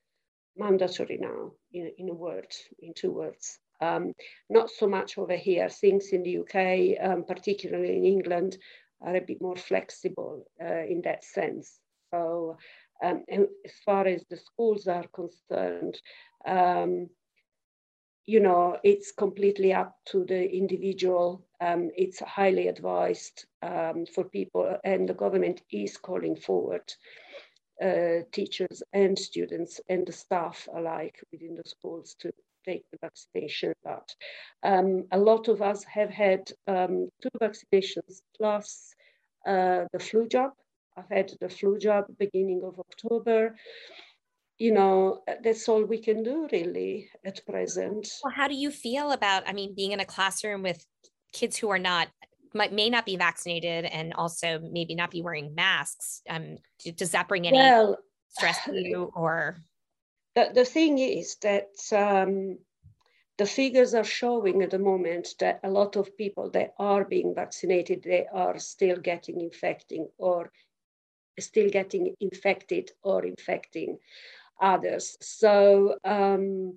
mandatory 0.56 1.18
now 1.20 1.52
in, 1.72 1.92
in 1.98 2.08
a 2.08 2.14
word, 2.14 2.52
in 2.80 2.92
two 2.94 3.10
words. 3.10 3.58
Um, 3.80 4.12
not 4.48 4.70
so 4.70 4.86
much 4.86 5.16
over 5.16 5.36
here. 5.36 5.68
Things 5.68 6.08
in 6.12 6.22
the 6.22 6.38
UK, 6.38 6.98
um, 7.02 7.24
particularly 7.24 7.96
in 7.96 8.04
England, 8.04 8.58
are 9.00 9.16
a 9.16 9.20
bit 9.20 9.40
more 9.40 9.56
flexible 9.56 10.44
uh, 10.62 10.84
in 10.84 11.00
that 11.02 11.24
sense. 11.24 11.78
So, 12.12 12.58
um, 13.02 13.24
as 13.30 13.72
far 13.86 14.06
as 14.06 14.24
the 14.28 14.36
schools 14.36 14.86
are 14.86 15.06
concerned, 15.14 15.98
um, 16.46 17.08
you 18.26 18.40
know, 18.40 18.76
it's 18.84 19.12
completely 19.12 19.72
up 19.72 19.96
to 20.06 20.24
the 20.26 20.50
individual. 20.54 21.46
Um, 21.60 21.90
it's 21.96 22.20
highly 22.20 22.68
advised 22.68 23.46
um, 23.62 24.04
for 24.14 24.24
people, 24.24 24.76
and 24.84 25.08
the 25.08 25.14
government 25.14 25.62
is 25.72 25.96
calling 25.96 26.36
forward 26.36 26.92
uh, 27.82 28.24
teachers 28.32 28.82
and 28.92 29.18
students 29.18 29.80
and 29.88 30.06
the 30.06 30.12
staff 30.12 30.68
alike 30.74 31.20
within 31.32 31.54
the 31.56 31.68
schools 31.68 32.14
to 32.20 32.32
take 32.66 32.84
the 32.92 32.98
vaccination. 33.00 33.72
But 33.82 34.14
um, 34.62 35.06
a 35.12 35.18
lot 35.18 35.48
of 35.48 35.62
us 35.62 35.84
have 35.84 36.10
had 36.10 36.50
um, 36.66 37.08
two 37.22 37.30
vaccinations 37.40 38.20
plus 38.36 38.94
uh, 39.46 39.84
the 39.92 39.98
flu 39.98 40.28
jab. 40.28 40.50
I've 40.96 41.08
had 41.08 41.32
the 41.40 41.48
flu 41.48 41.78
jab 41.78 42.04
beginning 42.18 42.62
of 42.64 42.78
October. 42.78 43.56
You 44.58 44.72
know, 44.72 45.22
that's 45.42 45.68
all 45.68 45.84
we 45.84 45.98
can 45.98 46.22
do 46.22 46.46
really 46.52 47.08
at 47.24 47.44
present. 47.46 48.08
Well, 48.22 48.34
how 48.34 48.46
do 48.46 48.54
you 48.54 48.70
feel 48.70 49.12
about, 49.12 49.48
I 49.48 49.54
mean, 49.54 49.74
being 49.74 49.92
in 49.92 50.00
a 50.00 50.04
classroom 50.04 50.62
with 50.62 50.84
kids 51.32 51.56
who 51.56 51.70
are 51.70 51.78
not 51.78 52.08
might 52.54 52.72
may 52.72 52.90
not 52.90 53.06
be 53.06 53.16
vaccinated 53.16 53.84
and 53.84 54.12
also 54.14 54.60
maybe 54.60 54.94
not 54.94 55.10
be 55.10 55.22
wearing 55.22 55.54
masks. 55.54 56.22
Um, 56.28 56.58
does 56.96 57.12
that 57.12 57.28
bring 57.28 57.46
any 57.46 57.58
well, 57.58 57.98
stress 58.28 58.64
to 58.64 58.74
you 58.74 59.12
or? 59.14 59.56
The, 60.34 60.50
the 60.54 60.64
thing 60.64 60.98
is 60.98 61.36
that 61.42 61.70
um, 61.92 62.58
the 63.38 63.46
figures 63.46 63.94
are 63.94 64.04
showing 64.04 64.62
at 64.62 64.70
the 64.70 64.78
moment 64.78 65.28
that 65.40 65.60
a 65.64 65.70
lot 65.70 65.96
of 65.96 66.16
people 66.16 66.50
that 66.50 66.74
are 66.78 67.04
being 67.04 67.34
vaccinated 67.34 68.02
they 68.04 68.26
are 68.32 68.58
still 68.58 68.96
getting 68.96 69.40
infecting 69.40 70.08
or 70.18 70.52
still 71.38 71.70
getting 71.70 72.14
infected 72.20 72.90
or 73.02 73.24
infecting 73.24 73.98
others. 74.60 75.16
So 75.20 75.96
um, 76.04 76.74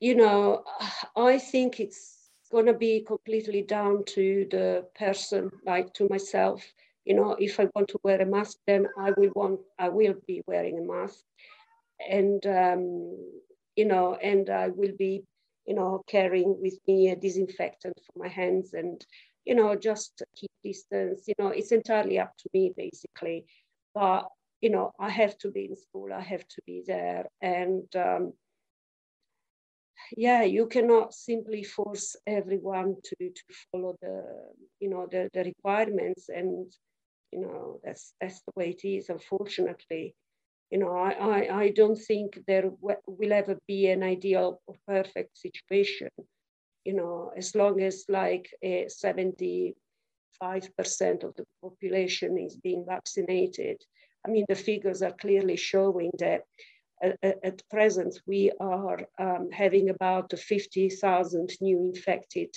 you 0.00 0.14
know 0.14 0.64
i 1.16 1.38
think 1.38 1.80
it's 1.80 2.15
going 2.56 2.72
to 2.72 2.86
be 2.90 3.02
completely 3.02 3.60
down 3.60 4.02
to 4.06 4.46
the 4.50 4.86
person, 4.98 5.50
like 5.66 5.92
to 5.92 6.08
myself. 6.08 6.64
You 7.04 7.14
know, 7.14 7.36
if 7.38 7.60
I 7.60 7.68
want 7.74 7.88
to 7.88 8.00
wear 8.02 8.18
a 8.22 8.24
mask, 8.24 8.56
then 8.66 8.86
I 8.98 9.10
will 9.10 9.30
want, 9.34 9.60
I 9.78 9.90
will 9.90 10.14
be 10.26 10.40
wearing 10.46 10.78
a 10.78 10.92
mask, 10.94 11.20
and 12.00 12.42
um, 12.46 12.82
you 13.76 13.84
know, 13.84 14.14
and 14.14 14.48
I 14.48 14.68
will 14.68 14.96
be, 14.98 15.22
you 15.66 15.74
know, 15.74 16.02
carrying 16.08 16.56
with 16.58 16.78
me 16.88 17.10
a 17.10 17.16
disinfectant 17.16 17.98
for 18.06 18.18
my 18.18 18.28
hands, 18.28 18.72
and 18.72 19.04
you 19.44 19.54
know, 19.54 19.76
just 19.76 20.22
keep 20.34 20.50
distance. 20.64 21.24
You 21.28 21.34
know, 21.38 21.48
it's 21.48 21.72
entirely 21.72 22.18
up 22.18 22.32
to 22.38 22.48
me 22.54 22.72
basically, 22.74 23.44
but 23.94 24.28
you 24.62 24.70
know, 24.70 24.92
I 24.98 25.10
have 25.10 25.36
to 25.42 25.50
be 25.50 25.66
in 25.66 25.76
school, 25.76 26.08
I 26.10 26.22
have 26.22 26.48
to 26.54 26.62
be 26.66 26.82
there, 26.86 27.26
and 27.42 27.84
um, 27.94 28.32
yeah, 30.16 30.42
you 30.42 30.66
cannot 30.66 31.14
simply 31.14 31.62
force 31.62 32.16
everyone 32.26 32.96
to, 33.04 33.16
to 33.30 33.42
follow 33.70 33.96
the, 34.00 34.24
you 34.80 34.88
know, 34.90 35.06
the, 35.10 35.28
the 35.32 35.44
requirements. 35.44 36.28
And, 36.28 36.72
you 37.32 37.40
know, 37.40 37.80
that's, 37.84 38.14
that's 38.20 38.40
the 38.42 38.52
way 38.56 38.70
it 38.70 38.86
is, 38.86 39.08
unfortunately. 39.08 40.14
You 40.70 40.78
know, 40.78 40.96
I, 40.96 41.10
I, 41.12 41.60
I 41.62 41.70
don't 41.70 41.96
think 41.96 42.40
there 42.46 42.70
will 42.82 43.32
ever 43.32 43.58
be 43.68 43.88
an 43.88 44.02
ideal 44.02 44.60
or 44.66 44.74
perfect 44.86 45.38
situation. 45.38 46.10
You 46.84 46.94
know, 46.94 47.32
as 47.36 47.54
long 47.54 47.80
as 47.80 48.04
like 48.08 48.48
a 48.62 48.86
75% 48.86 49.74
of 50.42 51.34
the 51.34 51.44
population 51.62 52.38
is 52.38 52.56
being 52.56 52.84
vaccinated. 52.86 53.78
I 54.26 54.30
mean, 54.30 54.44
the 54.48 54.56
figures 54.56 55.02
are 55.02 55.12
clearly 55.12 55.56
showing 55.56 56.10
that 56.18 56.42
at, 57.02 57.62
present, 57.70 58.20
we 58.26 58.52
are 58.60 59.00
um, 59.18 59.50
having 59.50 59.90
about 59.90 60.32
50,000 60.36 61.50
new 61.60 61.78
infected 61.80 62.54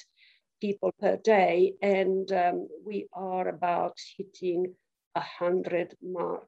people 0.61 0.91
per 0.99 1.17
day, 1.17 1.73
and 1.81 2.31
um, 2.31 2.67
we 2.85 3.07
are 3.13 3.47
about 3.47 3.97
hitting 4.17 4.73
100 5.13 5.95
mark 6.01 6.47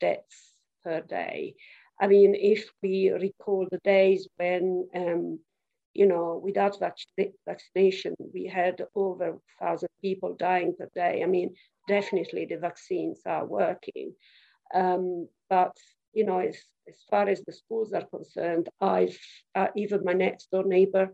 deaths 0.00 0.54
per 0.84 1.00
day. 1.00 1.54
I 2.00 2.06
mean, 2.06 2.34
if 2.34 2.70
we 2.82 3.10
recall 3.10 3.66
the 3.70 3.80
days 3.84 4.28
when, 4.36 4.88
um, 4.94 5.40
you 5.92 6.06
know, 6.06 6.40
without 6.42 6.78
vac- 6.80 7.34
vaccination, 7.46 8.14
we 8.32 8.46
had 8.46 8.82
over 8.94 9.32
1,000 9.58 9.88
people 10.00 10.34
dying 10.34 10.74
per 10.78 10.88
day. 10.94 11.22
I 11.22 11.26
mean, 11.26 11.54
definitely 11.88 12.46
the 12.46 12.56
vaccines 12.56 13.20
are 13.26 13.44
working. 13.44 14.14
Um, 14.72 15.28
but 15.50 15.76
you 16.12 16.24
know, 16.24 16.38
as, 16.38 16.56
as 16.88 16.96
far 17.10 17.28
as 17.28 17.42
the 17.42 17.52
schools 17.52 17.92
are 17.92 18.06
concerned, 18.06 18.68
I've 18.80 19.18
uh, 19.54 19.68
even 19.76 20.04
my 20.04 20.12
next 20.12 20.50
door 20.50 20.64
neighbor 20.64 21.10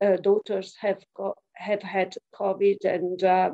uh, 0.00 0.16
daughters 0.16 0.74
have 0.80 1.02
got 1.14 1.36
have 1.54 1.82
had 1.82 2.14
COVID, 2.34 2.84
and 2.84 3.22
uh, 3.22 3.50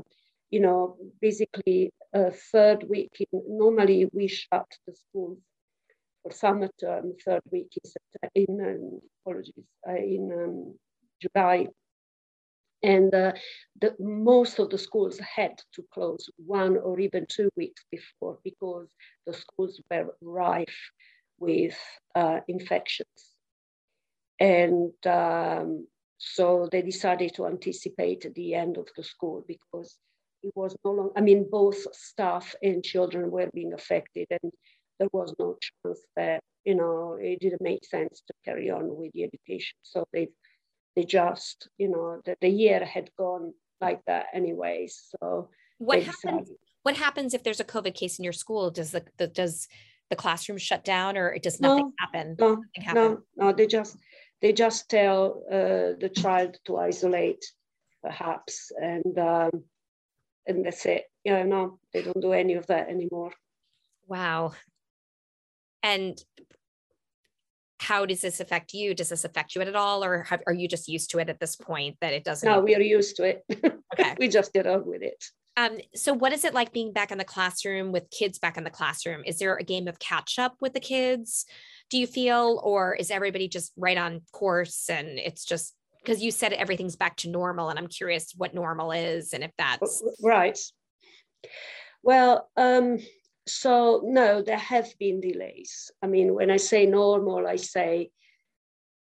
you 0.50 0.60
know, 0.60 0.96
basically 1.20 1.92
a 2.12 2.30
third 2.30 2.84
week. 2.88 3.12
In, 3.32 3.42
normally, 3.48 4.08
we 4.12 4.28
shut 4.28 4.66
the 4.86 4.94
schools 4.94 5.38
for 6.22 6.32
summer 6.32 6.68
term. 6.80 7.14
Third 7.24 7.42
week 7.50 7.72
in 8.34 8.46
in 8.46 8.60
um, 8.60 9.00
apologies 9.24 9.66
uh, 9.88 9.94
in 9.94 10.30
um, 10.32 10.78
July, 11.20 11.68
and 12.82 13.14
uh, 13.14 13.32
the, 13.80 13.94
most 14.00 14.58
of 14.58 14.70
the 14.70 14.78
schools 14.78 15.18
had 15.18 15.58
to 15.74 15.84
close 15.92 16.28
one 16.36 16.76
or 16.76 16.98
even 16.98 17.26
two 17.28 17.48
weeks 17.56 17.84
before 17.90 18.38
because 18.44 18.88
the 19.26 19.32
schools 19.32 19.80
were 19.90 20.14
rife 20.20 20.90
with 21.38 21.78
uh, 22.14 22.40
infections. 22.48 23.08
And 24.40 24.92
um, 25.06 25.86
so 26.18 26.68
they 26.70 26.82
decided 26.82 27.34
to 27.34 27.46
anticipate 27.46 28.26
the 28.34 28.54
end 28.54 28.76
of 28.76 28.88
the 28.96 29.04
school 29.04 29.44
because 29.46 29.96
it 30.42 30.52
was 30.56 30.76
no 30.84 30.92
longer, 30.92 31.12
I 31.16 31.20
mean, 31.20 31.48
both 31.50 31.94
staff 31.94 32.54
and 32.62 32.82
children 32.82 33.30
were 33.30 33.48
being 33.54 33.72
affected, 33.72 34.26
and 34.30 34.52
there 34.98 35.08
was 35.12 35.32
no 35.38 35.56
chance 35.60 36.00
that, 36.16 36.40
you 36.64 36.74
know, 36.74 37.16
it 37.20 37.40
didn't 37.40 37.62
make 37.62 37.84
sense 37.84 38.22
to 38.26 38.34
carry 38.44 38.70
on 38.70 38.96
with 38.96 39.12
the 39.12 39.22
education. 39.22 39.76
So 39.82 40.04
they 40.12 40.28
they 40.96 41.04
just, 41.04 41.68
you 41.78 41.90
know, 41.90 42.20
the, 42.24 42.36
the 42.40 42.48
year 42.48 42.84
had 42.84 43.10
gone 43.16 43.54
like 43.80 44.00
that 44.06 44.26
anyway. 44.34 44.88
So 44.88 45.50
what 45.78 46.02
happens? 46.02 46.50
What 46.82 46.96
happens 46.96 47.34
if 47.34 47.42
there's 47.42 47.60
a 47.60 47.64
COVID 47.64 47.94
case 47.94 48.18
in 48.18 48.24
your 48.24 48.32
school? 48.32 48.70
Does 48.70 48.90
the, 48.90 49.04
the 49.16 49.26
does 49.26 49.68
the 50.10 50.16
classroom 50.16 50.58
shut 50.58 50.84
down, 50.84 51.16
or 51.16 51.32
it 51.32 51.42
does 51.42 51.60
nothing 51.60 51.86
no, 51.86 51.92
happen? 51.98 52.36
No, 52.38 52.48
nothing 52.48 52.82
happen? 52.82 53.02
no, 53.36 53.46
no. 53.46 53.52
They 53.52 53.66
just 53.66 53.96
they 54.40 54.52
just 54.52 54.88
tell 54.88 55.44
uh, 55.50 55.98
the 56.00 56.10
child 56.14 56.58
to 56.66 56.78
isolate, 56.78 57.44
perhaps, 58.02 58.72
and 58.80 59.18
um, 59.18 59.64
and 60.46 60.66
that's 60.66 60.84
it. 60.86 61.04
Yeah, 61.24 61.44
no, 61.44 61.78
they 61.92 62.02
don't 62.02 62.20
do 62.20 62.32
any 62.32 62.54
of 62.54 62.66
that 62.66 62.88
anymore. 62.88 63.32
Wow. 64.06 64.52
And 65.82 66.22
how 67.82 68.06
does 68.06 68.20
this 68.20 68.40
affect 68.40 68.72
you? 68.72 68.94
Does 68.94 69.08
this 69.08 69.24
affect 69.24 69.54
you 69.54 69.60
at 69.60 69.74
all, 69.74 70.04
or 70.04 70.22
have, 70.24 70.40
are 70.46 70.52
you 70.52 70.68
just 70.68 70.88
used 70.88 71.10
to 71.10 71.18
it 71.18 71.28
at 71.28 71.40
this 71.40 71.56
point 71.56 71.96
that 72.00 72.14
it 72.14 72.24
doesn't? 72.24 72.48
No, 72.48 72.60
we 72.60 72.74
are 72.74 72.80
used 72.80 73.16
to 73.16 73.24
it. 73.24 73.44
Okay, 73.92 74.14
we 74.18 74.28
just 74.28 74.52
get 74.52 74.66
on 74.66 74.86
with 74.86 75.02
it. 75.02 75.22
Um, 75.56 75.78
so 75.94 76.14
what 76.14 76.32
is 76.32 76.44
it 76.44 76.54
like 76.54 76.72
being 76.72 76.92
back 76.92 77.12
in 77.12 77.18
the 77.18 77.24
classroom 77.24 77.92
with 77.92 78.10
kids 78.10 78.38
back 78.38 78.56
in 78.56 78.64
the 78.64 78.70
classroom? 78.70 79.22
Is 79.26 79.38
there 79.38 79.56
a 79.56 79.64
game 79.64 79.86
of 79.86 79.98
catch 79.98 80.38
up 80.38 80.54
with 80.60 80.72
the 80.72 80.80
kids? 80.80 81.44
Do 81.90 81.98
you 81.98 82.06
feel, 82.06 82.60
or 82.64 82.94
is 82.94 83.10
everybody 83.10 83.48
just 83.48 83.72
right 83.76 83.98
on 83.98 84.22
course 84.32 84.88
and 84.88 85.18
it's 85.18 85.44
just 85.44 85.74
because 86.02 86.22
you 86.22 86.30
said 86.30 86.52
everything's 86.52 86.96
back 86.96 87.16
to 87.18 87.28
normal, 87.28 87.68
and 87.68 87.78
I'm 87.78 87.86
curious 87.86 88.32
what 88.36 88.54
normal 88.54 88.92
is 88.92 89.32
and 89.34 89.44
if 89.44 89.52
that's 89.58 90.02
right. 90.22 90.58
Well, 92.02 92.48
um, 92.56 92.98
so 93.46 94.02
no, 94.04 94.42
there 94.42 94.56
have 94.56 94.92
been 94.98 95.20
delays. 95.20 95.90
I 96.02 96.06
mean, 96.06 96.34
when 96.34 96.50
I 96.50 96.56
say 96.56 96.86
normal, 96.86 97.46
I 97.46 97.56
say 97.56 98.10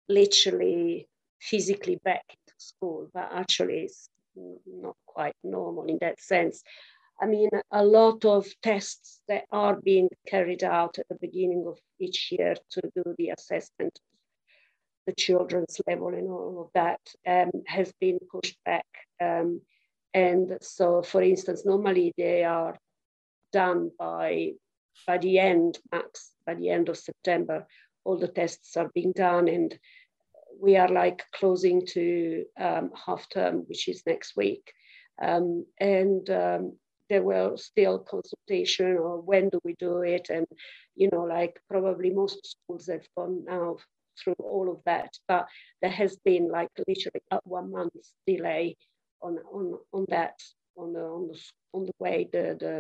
literally 0.08 1.08
physically 1.40 2.00
back 2.04 2.26
to 2.28 2.54
school, 2.58 3.10
but 3.14 3.30
actually 3.34 3.80
it's 3.86 4.10
not 4.66 4.96
quite 5.06 5.36
normal 5.44 5.86
in 5.86 5.98
that 6.02 6.22
sense. 6.22 6.64
I 7.20 7.26
mean, 7.26 7.50
a 7.72 7.84
lot 7.84 8.26
of 8.26 8.46
tests 8.62 9.22
that 9.28 9.46
are 9.52 9.82
being 9.82 10.10
carried 10.28 10.64
out 10.64 11.00
at 11.00 11.08
the 11.10 11.18
beginning 11.20 11.66
of 11.68 11.80
each 12.00 12.32
year 12.32 12.56
to 12.72 12.82
do 12.96 13.16
the 13.18 13.30
assessment 13.30 14.00
the 15.08 15.14
children's 15.14 15.82
level 15.88 16.10
and 16.10 16.28
all 16.28 16.62
of 16.62 16.70
that 16.76 17.00
um, 17.26 17.64
has 17.66 17.92
been 18.00 18.20
pushed 18.30 18.58
back. 18.66 18.86
Um, 19.22 19.62
and 20.14 20.58
so, 20.62 21.02
for 21.02 21.24
instance, 21.24 21.66
normally 21.66 22.14
they 22.18 22.44
are 22.44 22.76
done 23.64 23.92
by 23.98 24.52
by 25.06 25.18
the 25.18 25.40
end, 25.40 25.80
max 25.92 26.32
by 26.46 26.54
the 26.56 26.70
end 26.70 26.90
of 26.90 26.98
September. 26.98 27.58
All 28.04 28.18
the 28.18 28.34
tests 28.40 28.78
are 28.78 28.90
being 28.94 29.14
done, 29.14 29.48
and 29.48 29.70
we 30.66 30.78
are 30.78 30.92
like 31.04 31.24
closing 31.40 31.86
to 31.96 32.46
um, 32.68 32.92
half 33.06 33.24
term, 33.30 33.56
which 33.70 33.88
is 33.88 34.04
next 34.06 34.36
week. 34.36 34.66
Um, 35.22 35.66
and 35.80 36.30
um, 36.30 36.78
there 37.10 37.24
were 37.24 37.58
still 37.58 38.00
consultation 38.00 38.98
or 38.98 39.22
when 39.22 39.50
do 39.50 39.60
we 39.64 39.76
do 39.80 40.02
it, 40.02 40.30
and 40.30 40.48
you 40.96 41.10
know, 41.12 41.24
like 41.38 41.60
probably 41.70 42.10
most 42.12 42.40
schools 42.54 42.88
have 42.88 43.08
gone 43.18 43.44
now 43.46 43.78
through 44.20 44.42
all 44.54 44.72
of 44.72 44.80
that, 44.86 45.12
but 45.28 45.48
there 45.82 45.98
has 46.02 46.18
been 46.26 46.50
like 46.58 46.70
literally 46.88 47.24
a 47.32 47.40
one 47.44 47.72
month 47.72 48.06
delay 48.26 48.76
on 49.22 49.38
on 49.52 49.66
on 49.94 50.06
that 50.10 50.38
on 50.76 50.94
the 50.94 51.06
on 51.18 51.28
the 51.28 51.38
on 51.74 51.86
the 51.86 51.98
way 52.00 52.28
the 52.32 52.46
the 52.64 52.74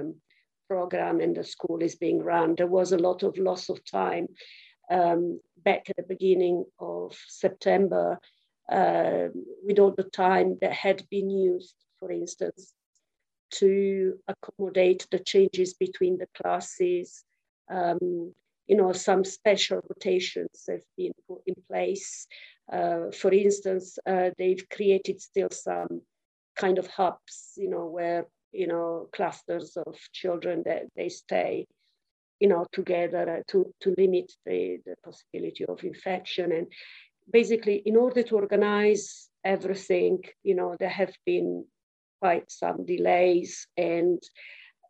program 0.67 1.21
in 1.21 1.33
the 1.33 1.43
school 1.43 1.79
is 1.81 1.95
being 1.95 2.21
run. 2.23 2.55
There 2.55 2.67
was 2.67 2.91
a 2.91 2.97
lot 2.97 3.23
of 3.23 3.37
loss 3.37 3.69
of 3.69 3.83
time 3.85 4.27
um, 4.89 5.39
back 5.63 5.89
at 5.89 5.97
the 5.97 6.03
beginning 6.03 6.65
of 6.79 7.15
September 7.27 8.19
uh, 8.71 9.27
with 9.63 9.79
all 9.79 9.93
the 9.95 10.03
time 10.03 10.57
that 10.61 10.73
had 10.73 11.07
been 11.09 11.29
used, 11.29 11.75
for 11.99 12.11
instance, 12.11 12.73
to 13.49 14.17
accommodate 14.27 15.07
the 15.11 15.19
changes 15.19 15.73
between 15.73 16.17
the 16.17 16.27
classes. 16.41 17.23
Um, 17.69 18.33
you 18.67 18.75
know, 18.75 18.91
some 18.91 19.23
special 19.23 19.81
rotations 19.89 20.65
have 20.67 20.81
been 20.97 21.13
put 21.27 21.41
in 21.45 21.55
place. 21.69 22.27
Uh, 22.71 23.11
for 23.11 23.31
instance, 23.31 23.97
uh, 24.05 24.31
they've 24.37 24.67
created 24.69 25.21
still 25.21 25.49
some 25.49 26.01
kind 26.57 26.77
of 26.77 26.87
hubs, 26.87 27.53
you 27.55 27.69
know, 27.69 27.85
where 27.85 28.25
you 28.51 28.67
know, 28.67 29.09
clusters 29.13 29.77
of 29.77 29.97
children 30.13 30.63
that 30.65 30.83
they 30.95 31.09
stay, 31.09 31.67
you 32.39 32.47
know, 32.47 32.65
together 32.71 33.43
to, 33.47 33.73
to 33.81 33.95
limit 33.97 34.31
the, 34.45 34.77
the 34.85 34.95
possibility 35.03 35.65
of 35.65 35.83
infection. 35.83 36.51
And 36.51 36.67
basically, 37.31 37.81
in 37.85 37.95
order 37.95 38.23
to 38.23 38.35
organize 38.35 39.29
everything, 39.43 40.23
you 40.43 40.55
know, 40.55 40.75
there 40.79 40.89
have 40.89 41.13
been 41.25 41.65
quite 42.21 42.49
some 42.49 42.85
delays 42.85 43.67
and 43.77 44.21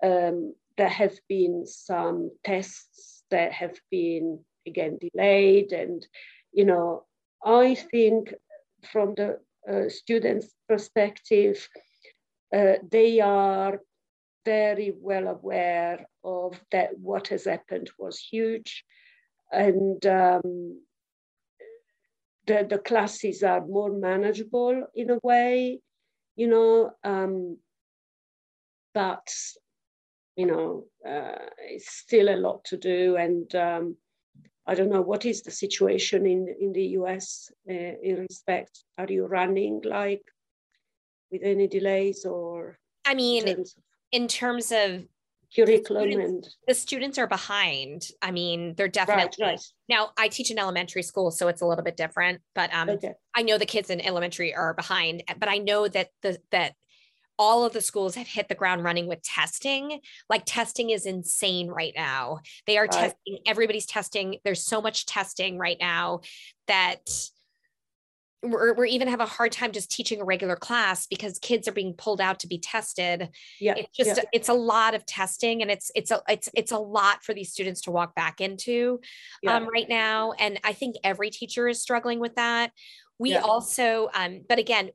um, 0.03 0.53
there 0.77 0.89
have 0.89 1.17
been 1.27 1.65
some 1.65 2.31
tests 2.43 3.23
that 3.31 3.51
have 3.51 3.77
been 3.91 4.39
again 4.65 4.97
delayed 4.99 5.71
and 5.71 6.05
you 6.53 6.65
know 6.65 7.03
i 7.43 7.75
think 7.75 8.33
from 8.91 9.13
the 9.15 9.39
uh, 9.69 9.89
students 9.89 10.53
perspective 10.69 11.67
uh, 11.75 11.79
they 12.51 13.19
are 13.19 13.79
very 14.45 14.93
well 14.95 15.27
aware 15.27 16.07
of 16.23 16.59
that 16.71 16.97
what 16.97 17.27
has 17.27 17.45
happened 17.45 17.89
was 17.99 18.17
huge 18.19 18.85
and 19.51 20.05
um, 20.05 20.81
the, 22.45 22.65
the 22.69 22.77
classes 22.77 23.43
are 23.43 23.65
more 23.65 23.91
manageable 23.91 24.87
in 24.95 25.09
a 25.09 25.19
way 25.21 25.79
you 26.37 26.47
know 26.47 26.91
um, 27.03 27.57
but 28.93 29.27
you 30.37 30.45
know 30.45 30.85
uh, 31.05 31.45
it's 31.59 31.91
still 31.97 32.29
a 32.29 32.37
lot 32.37 32.63
to 32.63 32.77
do 32.77 33.17
and 33.17 33.53
um, 33.55 33.97
I 34.65 34.75
don't 34.75 34.89
know 34.89 35.01
what 35.01 35.25
is 35.25 35.41
the 35.41 35.51
situation 35.51 36.25
in 36.25 36.53
in 36.59 36.73
the 36.73 36.87
US 36.99 37.51
uh, 37.69 37.73
in 37.73 38.25
respect. 38.29 38.83
Are 38.97 39.11
you 39.11 39.25
running 39.25 39.81
like 39.83 40.23
with 41.31 41.41
any 41.43 41.67
delays 41.67 42.25
or? 42.25 42.77
I 43.05 43.13
mean, 43.13 43.47
in 43.47 43.55
terms 43.55 43.73
of, 43.73 43.83
in 44.11 44.27
terms 44.27 44.71
of 44.71 45.07
curriculum 45.55 46.03
the 46.03 46.11
students, 46.11 46.47
and 46.47 46.55
the 46.67 46.73
students 46.73 47.17
are 47.17 47.27
behind. 47.27 48.07
I 48.21 48.31
mean, 48.31 48.75
they're 48.75 48.87
definitely 48.87 49.43
right, 49.43 49.51
right. 49.51 49.61
now. 49.87 50.11
I 50.17 50.27
teach 50.27 50.51
in 50.51 50.59
elementary 50.59 51.03
school, 51.03 51.31
so 51.31 51.47
it's 51.47 51.61
a 51.61 51.65
little 51.65 51.83
bit 51.83 51.97
different. 51.97 52.41
But 52.53 52.73
um, 52.73 52.89
Okay. 52.89 53.13
I 53.35 53.43
know 53.43 53.57
the 53.57 53.65
kids 53.65 53.89
in 53.89 54.01
elementary 54.01 54.53
are 54.53 54.73
behind. 54.73 55.23
But 55.39 55.49
I 55.49 55.57
know 55.57 55.87
that 55.87 56.09
the 56.21 56.39
that 56.51 56.73
all 57.39 57.63
of 57.63 57.71
the 57.71 57.81
schools 57.81 58.15
have 58.15 58.27
hit 58.27 58.49
the 58.49 58.55
ground 58.55 58.83
running 58.83 59.07
with 59.07 59.21
testing. 59.21 59.99
Like 60.27 60.43
testing 60.45 60.89
is 60.89 61.05
insane 61.05 61.67
right 61.67 61.93
now. 61.95 62.39
They 62.65 62.77
are 62.77 62.85
Right. 62.85 62.91
testing. 62.91 63.39
Everybody's 63.45 63.85
testing. 63.85 64.39
There's 64.43 64.65
so 64.65 64.81
much 64.81 65.05
testing 65.05 65.57
right 65.59 65.77
now 65.79 66.21
that 66.67 67.07
we're, 68.43 68.73
we're 68.75 68.85
even 68.85 69.07
have 69.07 69.19
a 69.19 69.25
hard 69.25 69.51
time 69.51 69.71
just 69.71 69.91
teaching 69.91 70.21
a 70.21 70.23
regular 70.23 70.55
class 70.55 71.07
because 71.07 71.39
kids 71.39 71.67
are 71.67 71.71
being 71.71 71.93
pulled 71.93 72.21
out 72.21 72.39
to 72.39 72.47
be 72.47 72.59
tested 72.59 73.29
Yeah, 73.59 73.75
it's 73.75 73.95
just 73.95 74.17
yeah, 74.17 74.23
it's 74.31 74.49
a 74.49 74.53
lot 74.53 74.93
of 74.93 75.05
testing 75.05 75.61
and 75.61 75.71
it's 75.71 75.91
it's 75.95 76.11
a 76.11 76.21
it's 76.27 76.49
it's 76.53 76.71
a 76.71 76.77
lot 76.77 77.23
for 77.23 77.33
these 77.33 77.51
students 77.51 77.81
to 77.81 77.91
walk 77.91 78.15
back 78.15 78.39
into 78.39 78.99
yeah. 79.41 79.55
um, 79.55 79.67
right 79.67 79.89
now 79.89 80.33
and 80.33 80.59
i 80.63 80.73
think 80.73 80.95
every 81.03 81.29
teacher 81.29 81.67
is 81.67 81.81
struggling 81.81 82.19
with 82.19 82.35
that 82.35 82.71
we 83.19 83.31
Yeah. 83.31 83.39
also 83.39 84.09
um, 84.13 84.41
but 84.47 84.59
again 84.59 84.91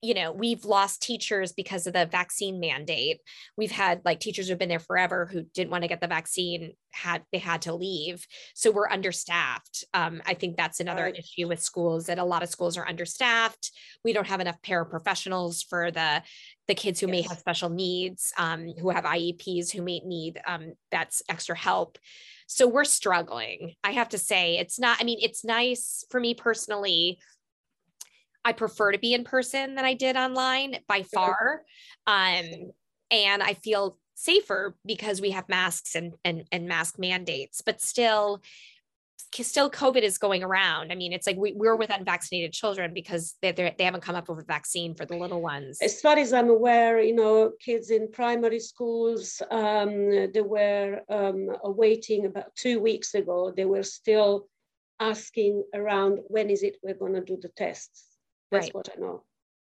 you 0.00 0.14
know 0.14 0.30
we've 0.32 0.64
lost 0.64 1.02
teachers 1.02 1.52
because 1.52 1.86
of 1.86 1.92
the 1.92 2.06
vaccine 2.06 2.60
mandate. 2.60 3.18
We've 3.56 3.70
had 3.70 4.00
like 4.04 4.20
teachers 4.20 4.48
who've 4.48 4.58
been 4.58 4.68
there 4.68 4.78
forever 4.78 5.26
who 5.26 5.42
didn't 5.54 5.70
want 5.70 5.82
to 5.82 5.88
get 5.88 6.00
the 6.00 6.06
vaccine 6.06 6.72
had 6.92 7.22
they 7.32 7.38
had 7.38 7.62
to 7.62 7.74
leave. 7.74 8.24
So 8.54 8.70
we're 8.70 8.88
understaffed. 8.88 9.84
Um, 9.94 10.22
i 10.26 10.34
think 10.34 10.56
that's 10.56 10.80
another 10.80 11.04
Right. 11.04 11.18
issue 11.18 11.48
with 11.48 11.60
schools 11.62 12.06
that 12.06 12.18
a 12.18 12.24
lot 12.24 12.42
of 12.42 12.48
schools 12.48 12.76
are 12.76 12.86
understaffed. 12.88 13.70
We 14.04 14.12
don't 14.12 14.26
have 14.26 14.40
enough 14.40 14.60
paraprofessionals 14.62 15.64
for 15.68 15.90
the 15.90 16.22
the 16.66 16.74
kids 16.74 17.00
who 17.00 17.06
may 17.08 17.22
have 17.22 17.38
special 17.38 17.70
needs 17.70 18.32
um, 18.38 18.68
who 18.80 18.90
have 18.90 19.04
ieps 19.04 19.72
who 19.72 19.82
may 19.82 20.00
need 20.04 20.40
um, 20.46 20.74
that's 20.90 21.22
extra 21.28 21.56
help. 21.56 21.98
So 22.46 22.66
we're 22.66 22.84
struggling. 22.84 23.74
I 23.84 23.92
have 23.92 24.10
to 24.10 24.18
say 24.18 24.58
it's 24.58 24.78
not 24.78 24.98
i 25.00 25.04
mean 25.04 25.18
it's 25.20 25.44
nice 25.44 26.04
for 26.10 26.20
me 26.20 26.34
personally 26.34 27.18
I 28.44 28.52
prefer 28.52 28.92
to 28.92 28.98
be 28.98 29.14
in 29.14 29.24
person 29.24 29.74
than 29.74 29.84
I 29.84 29.94
did 29.94 30.16
online 30.16 30.78
by 30.86 31.02
far. 31.02 31.62
Um, 32.06 32.72
and 33.10 33.42
I 33.42 33.54
feel 33.54 33.98
safer 34.14 34.76
because 34.84 35.20
we 35.20 35.30
have 35.30 35.48
masks 35.48 35.94
and, 35.94 36.14
and, 36.24 36.44
and 36.50 36.66
mask 36.66 36.98
mandates, 36.98 37.62
but 37.62 37.80
still, 37.80 38.42
still 39.32 39.70
COVID 39.70 40.02
is 40.02 40.18
going 40.18 40.42
around. 40.42 40.90
I 40.90 40.94
mean, 40.94 41.12
it's 41.12 41.26
like 41.26 41.36
we, 41.36 41.52
we're 41.52 41.76
with 41.76 41.90
unvaccinated 41.90 42.52
children 42.52 42.94
because 42.94 43.36
they, 43.42 43.52
they're- 43.52 43.74
haven't 43.78 44.00
come 44.02 44.16
up 44.16 44.28
with 44.28 44.40
a 44.40 44.44
vaccine 44.44 44.94
for 44.94 45.04
the 45.04 45.16
little 45.16 45.40
ones. 45.42 45.78
As 45.82 46.00
far 46.00 46.18
as 46.18 46.32
I'm 46.32 46.48
aware, 46.48 47.00
you 47.00 47.14
know, 47.14 47.52
kids 47.60 47.90
in 47.90 48.10
primary 48.10 48.60
schools, 48.60 49.40
um, 49.50 50.32
they 50.32 50.42
were 50.42 51.00
um, 51.08 51.50
awaiting 51.62 52.26
about 52.26 52.54
two 52.56 52.80
weeks 52.80 53.14
ago. 53.14 53.52
They 53.54 53.66
were 53.66 53.82
still 53.82 54.48
asking 54.98 55.62
around 55.74 56.18
when 56.26 56.50
is 56.50 56.62
it 56.62 56.76
we're 56.82 56.94
going 56.94 57.14
to 57.14 57.20
do 57.20 57.38
the 57.40 57.50
tests. 57.50 58.07
That's 58.50 58.66
Right. 58.66 58.74
what 58.74 58.88
I 58.96 59.00
know. 59.00 59.24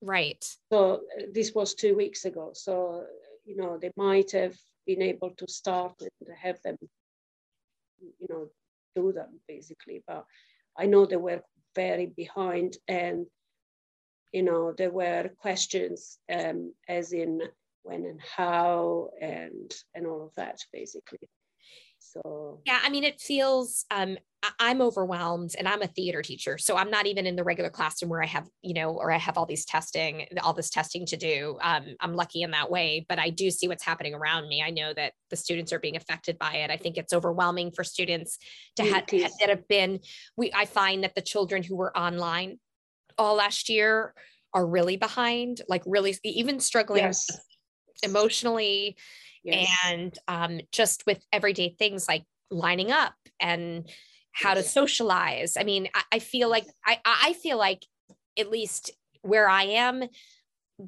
Right. 0.03 0.45
So 0.73 0.95
uh, 0.95 1.23
this 1.33 1.55
was 1.55 1.75
two 1.75 1.95
weeks 1.97 2.25
ago. 2.25 2.51
So 2.55 3.07
you 3.45 3.57
know 3.57 3.79
they 3.79 3.93
might 3.97 4.31
have 4.33 4.57
been 4.87 5.03
able 5.03 5.31
to 5.31 5.47
start 5.49 5.95
and 6.01 6.37
have 6.37 6.61
them, 6.63 6.77
you 8.01 8.27
know, 8.29 8.49
do 8.97 9.13
them 9.13 9.41
basically. 9.47 10.03
But 10.07 10.25
I 10.77 10.87
know 10.87 11.05
they 11.07 11.17
were 11.17 11.43
very 11.75 12.07
behind, 12.07 12.77
and 12.89 13.27
you 14.33 14.43
know 14.43 14.73
there 14.73 14.91
were 14.93 15.31
questions 15.37 16.19
um, 16.33 16.73
as 16.89 17.13
in 17.13 17.43
when 17.83 18.05
and 18.05 18.21
how 18.21 19.11
and 19.21 19.73
and 19.95 20.07
all 20.07 20.25
of 20.25 20.35
that 20.37 20.59
basically. 20.73 21.29
So 22.12 22.61
Yeah, 22.66 22.79
I 22.83 22.88
mean, 22.88 23.05
it 23.05 23.20
feels 23.20 23.85
um, 23.90 24.16
I'm 24.59 24.81
overwhelmed, 24.81 25.55
and 25.59 25.68
I'm 25.68 25.83
a 25.83 25.87
theater 25.87 26.23
teacher, 26.23 26.57
so 26.57 26.77
I'm 26.77 26.90
not 26.90 27.07
even 27.07 27.27
in 27.27 27.37
the 27.37 27.44
regular 27.44 27.68
classroom 27.68 28.11
where 28.11 28.23
I 28.23 28.27
have, 28.27 28.49
you 28.62 28.73
know, 28.73 28.90
or 28.90 29.12
I 29.12 29.18
have 29.18 29.37
all 29.37 29.44
these 29.44 29.66
testing, 29.66 30.27
all 30.42 30.55
this 30.55 30.70
testing 30.70 31.05
to 31.07 31.16
do. 31.16 31.59
Um, 31.61 31.94
I'm 32.01 32.14
lucky 32.14 32.42
in 32.42 32.51
that 32.53 32.70
way, 32.70 33.05
but 33.09 33.18
I 33.18 33.29
do 33.29 33.51
see 33.51 33.68
what's 33.68 33.85
happening 33.85 34.14
around 34.14 34.49
me. 34.49 34.62
I 34.62 34.70
know 34.70 34.94
that 34.94 35.12
the 35.29 35.37
students 35.37 35.73
are 35.73 35.79
being 35.79 35.96
affected 35.96 36.38
by 36.38 36.55
it. 36.55 36.70
I 36.70 36.79
think 36.79 36.96
it's 36.96 37.12
overwhelming 37.12 37.70
for 37.73 37.85
students 37.85 38.38
to 38.77 38.85
have 38.85 39.07
that 39.07 39.51
have 39.51 39.68
been. 39.68 40.01
We 40.37 40.51
I 40.55 40.64
find 40.64 41.05
that 41.05 41.14
the 41.14 41.23
children 41.23 41.62
who 41.62 41.77
were 41.77 41.96
online 41.96 42.59
all 43.18 43.35
last 43.35 43.68
year 43.68 44.14
are 44.55 44.66
really 44.66 44.96
behind, 44.96 45.61
like 45.68 45.83
really 45.85 46.16
even 46.25 46.61
struggling 46.61 47.05
yes, 47.05 47.27
emotionally 48.03 48.96
yes. 49.42 49.68
and 49.87 50.18
um, 50.29 50.61
just 50.72 51.05
with 51.07 51.24
everyday 51.33 51.74
things 51.79 52.07
like 52.09 52.24
lining 52.50 52.90
up 52.90 53.14
and 53.40 53.88
how 54.33 54.55
to 54.55 54.62
socialize. 54.62 55.57
I 55.57 55.64
mean, 55.64 55.88
I, 55.94 56.03
I 56.12 56.18
feel 56.18 56.48
like 56.48 56.66
I, 56.85 56.98
I 57.05 57.33
feel 57.35 57.59
like 57.59 57.85
at 58.38 58.50
least 58.50 58.90
where 59.22 59.48
I 59.48 59.64
am, 59.64 60.05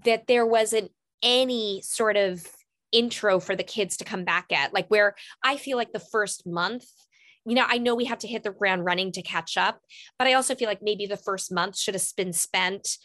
that 0.05 0.27
there 0.27 0.47
wasn't 0.47 0.91
any 1.23 1.83
sort 1.83 2.17
of 2.17 2.47
intro 2.93 3.41
for 3.41 3.57
the 3.57 3.63
kids 3.63 3.97
to 3.99 4.05
come 4.05 4.25
back 4.25 4.53
at. 4.53 4.73
Like 4.73 4.89
where 4.89 5.15
I 5.43 5.57
feel 5.57 5.77
like 5.77 5.93
the 5.93 5.99
first 5.99 6.47
month, 6.47 6.85
you 7.45 7.55
know, 7.55 7.65
I 7.67 7.79
know 7.79 7.95
we 7.95 8.05
have 8.05 8.19
to 8.21 8.29
hit 8.29 8.43
the 8.43 8.53
ground 8.53 8.85
running 8.85 9.13
to 9.13 9.23
catch 9.23 9.57
up, 9.57 9.81
but 10.19 10.29
I 10.29 10.35
also 10.35 10.55
feel 10.55 10.69
like 10.69 10.83
maybe 10.83 11.07
the 11.07 11.17
first 11.17 11.53
month 11.53 11.77
should 11.77 11.95
have 11.95 12.05
been 12.17 12.33
spent 12.33 12.97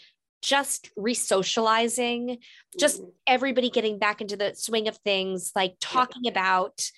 just 0.41 0.91
re-socializing 0.95 2.37
just 2.79 3.01
Mhm. 3.01 3.11
everybody 3.25 3.69
getting 3.69 3.97
back 3.97 4.21
into 4.21 4.37
the 4.37 4.53
swing 4.53 4.87
of 4.87 4.97
things 4.97 5.51
like 5.55 5.75
talking 5.79 6.27
about 6.27 6.91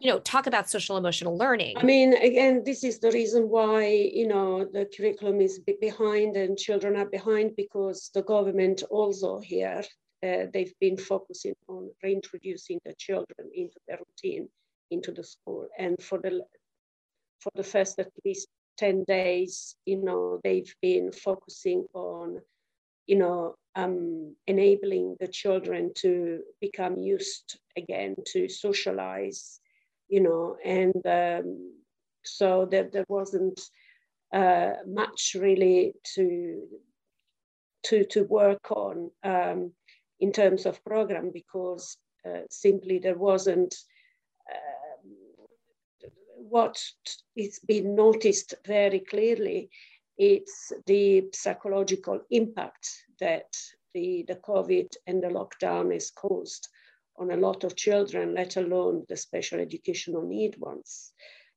you 0.00 0.10
know 0.10 0.18
talk 0.18 0.46
about 0.46 0.68
social 0.68 0.96
emotional 0.96 1.36
learning 1.36 1.76
I 1.76 1.82
mean, 1.84 2.12
again, 2.14 2.64
this 2.64 2.82
is 2.84 2.98
the 2.98 3.12
reason 3.12 3.48
why, 3.48 3.86
you 3.86 4.26
know, 4.26 4.64
the 4.64 4.86
curriculum 4.94 5.40
is 5.40 5.58
be- 5.60 5.78
behind 5.80 6.36
and 6.36 6.58
children 6.58 6.96
are 6.96 7.06
behind 7.06 7.54
because 7.56 8.10
the 8.12 8.22
government 8.22 8.82
also 8.90 9.38
here, 9.38 9.82
uh, 10.22 10.46
they've 10.52 10.74
been 10.80 10.96
focusing 10.96 11.54
on 11.68 11.90
reintroducing 12.02 12.80
the 12.84 12.94
children 12.98 13.50
into 13.54 13.78
their 13.86 13.98
routine, 13.98 14.48
into 14.90 15.12
the 15.12 15.22
school. 15.24 15.68
And 15.78 16.02
for 16.02 16.18
the, 16.18 16.44
for 17.40 17.52
the 17.54 17.64
first 17.64 17.98
at 17.98 18.10
least 18.24 18.48
10 18.78 19.04
days, 19.04 19.76
you 19.86 20.02
know, 20.02 20.40
they've 20.42 20.74
been 20.82 21.12
focusing 21.12 21.86
on, 21.94 22.40
you 23.06 23.16
know, 23.16 23.54
um, 23.74 24.34
enabling 24.46 25.16
the 25.20 25.28
children 25.28 25.92
to 25.96 26.40
become 26.60 26.96
used 26.96 27.58
again 27.76 28.16
to 28.32 28.48
socialize 28.48 29.60
you 30.08 30.20
know, 30.20 30.56
and 30.64 31.06
um, 31.06 31.72
so 32.24 32.66
that 32.66 32.92
there 32.92 33.04
wasn't 33.08 33.60
uh, 34.32 34.72
much 34.86 35.36
really 35.38 35.94
to 36.14 36.62
to 37.84 38.04
to 38.06 38.24
work 38.24 38.70
on 38.70 39.10
um, 39.22 39.72
in 40.20 40.32
terms 40.32 40.66
of 40.66 40.84
program 40.84 41.30
because 41.32 41.96
uh, 42.26 42.40
simply 42.50 42.98
there 42.98 43.18
wasn't 43.18 43.74
um, 44.50 45.10
what 46.36 46.80
is 47.36 47.60
been 47.60 47.94
noticed 47.94 48.54
very 48.66 49.00
clearly 49.00 49.70
it's 50.18 50.72
the 50.86 51.28
psychological 51.32 52.20
impact 52.30 52.88
that 53.20 53.54
the, 53.94 54.24
the 54.28 54.36
COVID 54.36 54.88
and 55.06 55.22
the 55.22 55.28
lockdown 55.28 55.92
has 55.92 56.10
caused 56.10 56.68
on 57.18 57.30
a 57.30 57.36
lot 57.36 57.64
of 57.64 57.76
children, 57.76 58.34
let 58.34 58.56
alone 58.56 59.04
the 59.08 59.16
special 59.16 59.60
educational 59.60 60.22
need 60.22 60.56
ones. 60.58 61.12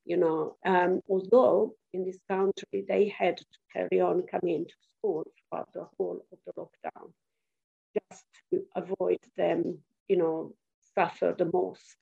You 0.06 0.17
know, 0.17 0.56
um, 0.65 1.02
although 1.10 1.76
in 1.93 2.06
this 2.06 2.19
country 2.30 2.86
they 2.88 3.13
had 3.15 3.38
to 3.38 3.45
carry 3.74 4.02
on 4.02 4.24
coming 4.24 4.65
to 4.65 4.74
school 4.98 5.26
throughout 5.50 5.72
the 5.74 5.88
whole 5.98 6.26
of 6.32 6.39
the 6.45 6.54
lockdown, 6.54 7.12
just 7.93 8.24
to 8.52 8.63
avoid 8.76 9.19
them, 9.38 9.80
you 10.08 10.17
know, 10.17 10.54
suffer 10.95 11.36
the 11.38 11.50
most. 11.54 11.95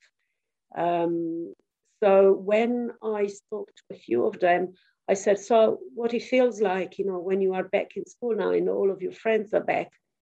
Um, 0.76 1.54
so 2.02 2.32
when 2.32 2.92
I 3.02 3.26
spoke 3.26 3.68
to 3.68 3.96
a 3.96 3.98
few 3.98 4.24
of 4.26 4.38
them, 4.38 4.74
I 5.08 5.14
said, 5.14 5.38
"So 5.38 5.78
what 5.94 6.14
it 6.14 6.22
feels 6.22 6.60
like, 6.60 6.98
you 6.98 7.06
know, 7.06 7.18
when 7.18 7.40
you 7.40 7.54
are 7.54 7.64
back 7.64 7.96
in 7.96 8.04
school 8.06 8.34
now, 8.36 8.50
and 8.50 8.68
all 8.68 8.90
of 8.90 9.02
your 9.02 9.12
friends 9.12 9.54
are 9.54 9.64
back." 9.64 9.90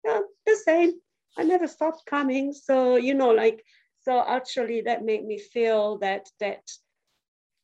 Yeah, 0.04 0.20
the 0.46 0.56
same. 0.56 0.92
I 1.36 1.44
never 1.44 1.66
stopped 1.66 2.04
coming. 2.06 2.52
So, 2.52 2.96
you 2.96 3.14
know, 3.14 3.30
like, 3.30 3.64
so 4.00 4.22
actually 4.26 4.82
that 4.82 5.04
made 5.04 5.24
me 5.24 5.38
feel 5.38 5.98
that 5.98 6.28
that 6.40 6.62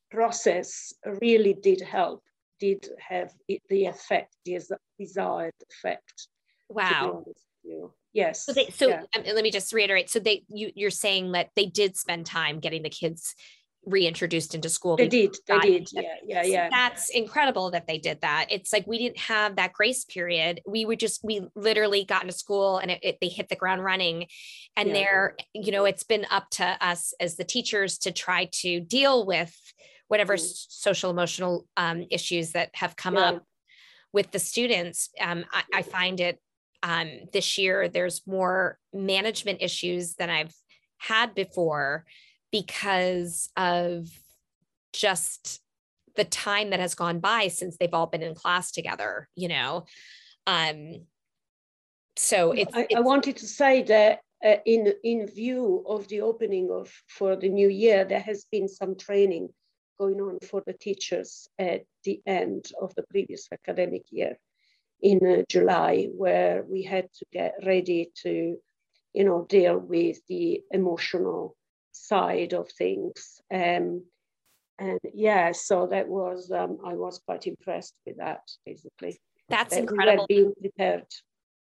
process 0.09 0.93
really 1.21 1.53
did 1.53 1.81
help, 1.81 2.23
did 2.59 2.89
have 2.99 3.31
it, 3.47 3.61
the 3.69 3.85
effect, 3.85 4.35
the 4.45 4.59
desired 4.99 5.53
effect. 5.69 6.27
wow 6.69 7.11
honest 7.13 7.27
with 7.27 7.37
you. 7.63 7.93
Yes. 8.13 8.45
so 8.45 8.53
they 8.53 8.69
so 8.69 8.89
yeah. 8.89 9.03
um, 9.15 9.23
let 9.23 9.43
me 9.43 9.51
just 9.51 9.71
reiterate 9.71 10.09
so 10.09 10.19
they 10.19 10.43
you 10.49 10.71
you're 10.75 10.89
saying 10.89 11.33
that 11.33 11.49
they 11.55 11.67
did 11.67 11.95
spend 11.95 12.25
time 12.25 12.59
getting 12.59 12.81
the 12.81 12.89
kids 12.89 13.35
reintroduced 13.85 14.55
into 14.55 14.69
school. 14.69 14.97
They 14.97 15.07
did. 15.07 15.35
They 15.47 15.59
did. 15.59 15.89
Yeah. 15.91 16.01
Yeah. 16.25 16.43
Yeah. 16.43 16.69
That's 16.69 17.09
incredible 17.09 17.71
that 17.71 17.87
they 17.87 17.97
did 17.97 18.21
that. 18.21 18.47
It's 18.49 18.73
like 18.73 18.85
we 18.85 18.97
didn't 18.97 19.17
have 19.17 19.55
that 19.55 19.73
grace 19.73 20.05
period. 20.05 20.61
We 20.67 20.85
would 20.85 20.99
just, 20.99 21.23
we 21.23 21.41
literally 21.55 22.03
got 22.03 22.23
into 22.23 22.33
school 22.33 22.77
and 22.77 22.91
it, 22.91 22.99
it, 23.03 23.17
they 23.21 23.27
hit 23.27 23.49
the 23.49 23.55
ground 23.55 23.83
running. 23.83 24.27
And 24.75 24.89
yeah. 24.89 24.93
there, 24.93 25.35
you 25.53 25.71
know, 25.71 25.85
it's 25.85 26.03
been 26.03 26.25
up 26.29 26.49
to 26.51 26.77
us 26.81 27.13
as 27.19 27.35
the 27.35 27.43
teachers 27.43 27.97
to 27.99 28.11
try 28.11 28.49
to 28.61 28.79
deal 28.79 29.25
with 29.25 29.55
whatever 30.07 30.35
mm. 30.35 30.65
social 30.69 31.09
emotional 31.09 31.65
um, 31.77 32.05
issues 32.11 32.51
that 32.51 32.71
have 32.73 32.95
come 32.95 33.15
yeah. 33.15 33.21
up 33.21 33.43
with 34.11 34.31
the 34.31 34.39
students. 34.39 35.09
Um, 35.21 35.45
I, 35.51 35.63
I, 35.73 35.81
find 35.83 36.19
it 36.19 36.39
um, 36.81 37.09
this 37.31 37.57
year, 37.57 37.89
there's 37.89 38.21
more 38.25 38.79
management 38.93 39.61
issues 39.61 40.15
than 40.15 40.29
I've 40.29 40.53
had 40.97 41.35
before 41.35 42.05
because 42.51 43.49
of 43.55 44.07
just 44.93 45.61
the 46.15 46.23
time 46.23 46.71
that 46.71 46.79
has 46.79 46.95
gone 46.95 47.19
by 47.19 47.47
since 47.47 47.77
they've 47.77 47.93
all 47.93 48.07
been 48.07 48.23
in 48.23 48.35
class 48.35 48.71
together, 48.71 49.29
you 49.35 49.47
know. 49.47 49.85
Um, 50.47 51.05
so 52.15 52.51
it's, 52.51 52.75
I, 52.75 52.87
I 52.95 52.99
wanted 52.99 53.37
to 53.37 53.47
say 53.47 53.83
that 53.83 54.19
uh, 54.43 54.55
in 54.65 54.93
in 55.03 55.27
view 55.27 55.83
of 55.87 56.07
the 56.07 56.21
opening 56.21 56.69
of 56.71 56.91
for 57.07 57.35
the 57.35 57.49
new 57.49 57.69
year, 57.69 58.03
there 58.05 58.19
has 58.19 58.45
been 58.51 58.67
some 58.67 58.95
training 58.95 59.49
going 59.99 60.19
on 60.21 60.39
for 60.39 60.63
the 60.65 60.73
teachers 60.73 61.47
at 61.57 61.83
the 62.03 62.21
end 62.25 62.71
of 62.81 62.93
the 62.95 63.03
previous 63.09 63.47
academic 63.51 64.03
year 64.11 64.37
in 65.01 65.19
uh, 65.25 65.43
July, 65.49 66.07
where 66.15 66.63
we 66.63 66.83
had 66.83 67.11
to 67.13 67.25
get 67.31 67.53
ready 67.65 68.11
to, 68.23 68.57
you 69.13 69.23
know, 69.23 69.45
deal 69.49 69.77
with 69.77 70.19
the 70.27 70.61
emotional 70.71 71.55
side 71.91 72.53
of 72.53 72.69
things. 72.71 73.41
Um, 73.53 74.03
and 74.79 74.99
yeah, 75.13 75.51
so 75.51 75.87
that 75.87 76.07
was 76.07 76.51
um, 76.51 76.77
I 76.85 76.93
was 76.93 77.19
quite 77.25 77.47
impressed 77.47 77.95
with 78.05 78.17
that. 78.17 78.41
Basically, 78.65 79.19
that's 79.49 79.75
that 79.75 79.81
incredible. 79.81 80.25
We 80.29 80.35
being 80.35 80.53
prepared. 80.59 81.05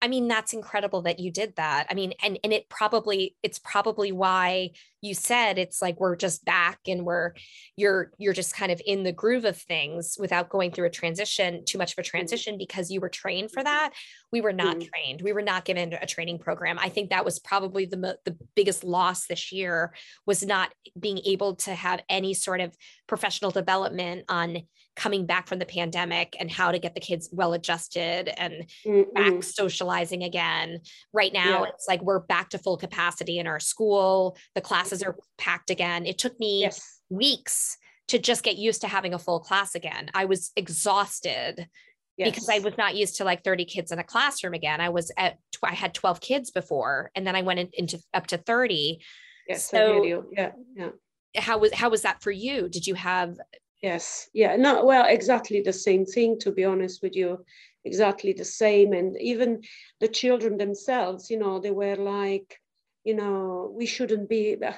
I 0.04 0.10
mean, 0.10 0.28
that's 0.28 0.52
incredible 0.52 1.04
that 1.04 1.20
you 1.20 1.32
did 1.32 1.56
that. 1.56 1.88
I 1.90 1.94
mean, 1.94 2.14
and 2.22 2.38
and 2.44 2.52
it 2.52 2.68
probably 2.68 3.38
it's 3.42 3.58
probably 3.58 4.12
why 4.12 4.72
you 5.00 5.14
said 5.14 5.58
it's 5.58 5.82
like 5.82 5.98
we're 5.98 6.18
just 6.18 6.44
back 6.44 6.80
and 6.88 7.06
we're 7.06 7.32
you're 7.78 8.12
you're 8.18 8.34
just 8.34 8.54
kind 8.54 8.70
of 8.70 8.82
in 8.86 9.04
the 9.04 9.14
groove 9.14 9.46
of 9.46 9.56
things 9.56 10.18
without 10.20 10.50
going 10.50 10.72
through 10.72 10.88
a 10.88 10.90
transition, 10.90 11.64
too 11.64 11.78
much 11.78 11.94
of 11.94 12.00
a 12.00 12.02
mm-hmm. 12.02 12.10
transition 12.10 12.58
because 12.58 12.92
you 12.92 13.00
were 13.00 13.08
trained 13.08 13.52
for 13.52 13.64
that. 13.64 13.92
We 14.30 14.42
were 14.42 14.52
not 14.52 14.76
mm-hmm. 14.76 14.90
trained. 14.90 15.22
We 15.22 15.32
were 15.32 15.42
not 15.42 15.64
given 15.64 15.94
a 15.94 16.06
training 16.06 16.40
program. 16.40 16.78
I 16.78 16.90
think 16.90 17.12
that 17.12 17.24
was 17.24 17.40
probably 17.40 17.86
the 17.86 18.18
the 18.26 18.36
biggest 18.58 18.84
loss 18.84 19.28
this 19.28 19.54
year 19.54 19.94
was 20.26 20.44
not 20.44 20.74
being 21.00 21.20
able 21.20 21.56
to 21.56 21.74
have 21.74 22.02
any 22.10 22.34
sort 22.34 22.60
of 22.60 22.76
professional 23.08 23.52
development 23.52 24.26
on 24.28 24.64
coming 24.96 25.26
back 25.26 25.48
from 25.48 25.60
the 25.60 25.66
pandemic 25.66 26.36
and 26.40 26.52
how 26.52 26.72
to 26.72 26.80
get 26.80 26.94
the 26.94 27.02
kids 27.02 27.30
well 27.32 27.54
adjusted 27.54 28.30
and 28.40 28.66
mm 28.86 29.04
back 29.14 29.44
socializing 29.44 30.24
again. 30.24 30.80
Right 31.12 31.34
now, 31.34 31.64
yeah. 31.64 31.70
it's 31.70 31.86
like 31.88 32.02
we're 32.02 32.20
back 32.20 32.50
to 32.50 32.58
full 32.58 32.78
capacity 32.78 33.38
in 33.38 33.48
our 33.48 33.60
school. 33.60 34.38
The 34.56 34.62
classes 34.62 35.04
are 35.04 35.16
packed 35.38 35.70
again. 35.70 36.06
It 36.06 36.18
took 36.18 36.40
me 36.40 36.62
yes. 36.62 37.02
weeks 37.10 37.78
to 38.08 38.20
just 38.20 38.44
get 38.44 38.58
used 38.58 38.82
to 38.82 38.88
having 38.88 39.14
a 39.14 39.20
full 39.20 39.40
class 39.40 39.76
again. 39.76 40.10
I 40.14 40.26
was 40.26 40.52
exhausted. 40.56 41.68
Yes. 42.16 42.30
because 42.30 42.48
I 42.48 42.60
was 42.60 42.78
not 42.78 42.96
used 42.96 43.16
to 43.18 43.24
like 43.24 43.44
30 43.44 43.66
kids 43.66 43.92
in 43.92 43.98
a 43.98 44.04
classroom 44.04 44.54
again. 44.54 44.80
I 44.80 44.90
was 44.90 45.12
at, 45.18 45.40
I 45.64 45.74
had 45.74 45.96
12 45.96 46.22
kids 46.22 46.52
before, 46.52 47.10
and 47.16 47.26
then 47.26 47.36
I 47.36 47.42
went 47.42 47.60
in, 47.60 47.70
into 47.74 48.00
up 48.14 48.28
to 48.28 48.38
30. 48.38 49.00
Yes. 49.48 49.68
So, 49.68 50.24
yeah. 50.32 50.52
Yeah. 50.76 50.90
How 51.36 51.58
was, 51.58 51.74
how 51.74 51.90
was 51.90 52.04
that 52.04 52.22
for 52.22 52.30
you? 52.30 52.70
Did 52.70 52.86
you 52.86 52.94
have 52.94 53.36
Yes, 53.84 54.30
yeah, 54.34 54.56
no, 54.56 54.84
well, 54.86 55.06
exactly 55.06 55.62
the 55.62 55.74
same 55.74 56.06
thing, 56.06 56.40
to 56.40 56.52
be 56.52 56.64
honest 56.64 57.04
with 57.04 57.16
you, 57.16 57.46
exactly 57.84 58.32
the 58.34 58.46
same. 58.46 58.94
And 58.94 59.16
even 59.22 59.62
the 60.00 60.08
children 60.08 60.58
themselves, 60.58 61.30
you 61.30 61.38
know, 61.38 61.60
they 61.60 61.70
were 61.72 61.98
like, 61.98 62.60
you 63.04 63.14
know, 63.14 63.72
we 63.76 63.86
shouldn't 63.86 64.30
be. 64.30 64.56
Uh, 64.64 64.74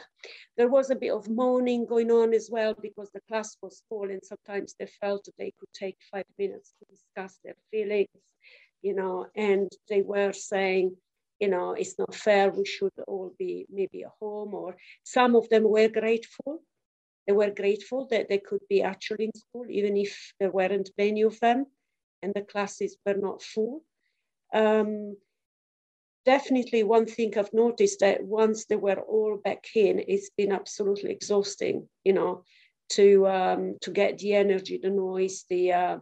there 0.57 0.69
was 0.69 0.89
a 0.89 0.95
bit 0.95 1.11
of 1.11 1.29
moaning 1.29 1.85
going 1.85 2.09
on 2.11 2.33
as 2.33 2.49
well 2.51 2.73
because 2.81 3.11
the 3.11 3.21
class 3.29 3.55
was 3.61 3.83
full, 3.89 4.09
and 4.09 4.23
sometimes 4.25 4.75
they 4.79 4.87
felt 4.99 5.25
that 5.25 5.37
they 5.37 5.53
could 5.59 5.71
take 5.73 5.97
five 6.11 6.25
minutes 6.39 6.73
to 6.79 6.85
discuss 6.91 7.39
their 7.43 7.55
feelings, 7.71 8.09
you 8.81 8.95
know, 8.95 9.27
and 9.35 9.71
they 9.89 10.01
were 10.01 10.33
saying, 10.33 10.95
you 11.39 11.49
know, 11.49 11.73
it's 11.73 11.99
not 11.99 12.15
fair, 12.15 12.49
we 12.51 12.65
should 12.65 12.93
all 13.07 13.33
be 13.37 13.67
maybe 13.69 14.03
at 14.03 14.11
home, 14.19 14.55
or 14.55 14.75
some 15.03 15.35
of 15.35 15.47
them 15.49 15.63
were 15.63 15.89
grateful 15.89 16.61
they 17.27 17.33
were 17.33 17.49
grateful 17.49 18.07
that 18.11 18.29
they 18.29 18.38
could 18.38 18.61
be 18.69 18.81
actually 18.81 19.25
in 19.25 19.31
school, 19.35 19.65
even 19.69 19.97
if 19.97 20.33
there 20.39 20.51
weren't 20.51 20.89
many 20.97 21.23
of 21.23 21.39
them 21.39 21.65
and 22.21 22.33
the 22.33 22.41
classes 22.41 22.97
were 23.05 23.15
not 23.15 23.41
full. 23.41 23.83
Um, 24.53 25.17
definitely 26.25 26.83
one 26.83 27.05
thing 27.05 27.38
I've 27.38 27.53
noticed 27.53 27.99
that 27.99 28.23
once 28.23 28.65
they 28.65 28.75
were 28.75 28.99
all 28.99 29.38
back 29.43 29.65
in, 29.75 30.03
it's 30.07 30.29
been 30.38 30.51
absolutely 30.51 31.11
exhausting, 31.11 31.88
you 32.03 32.13
know, 32.13 32.43
to 32.89 33.27
um, 33.27 33.77
to 33.81 33.91
get 33.91 34.19
the 34.19 34.35
energy, 34.35 34.79
the 34.81 34.91
noise, 34.91 35.45
the 35.49 35.73
uh, 35.73 35.97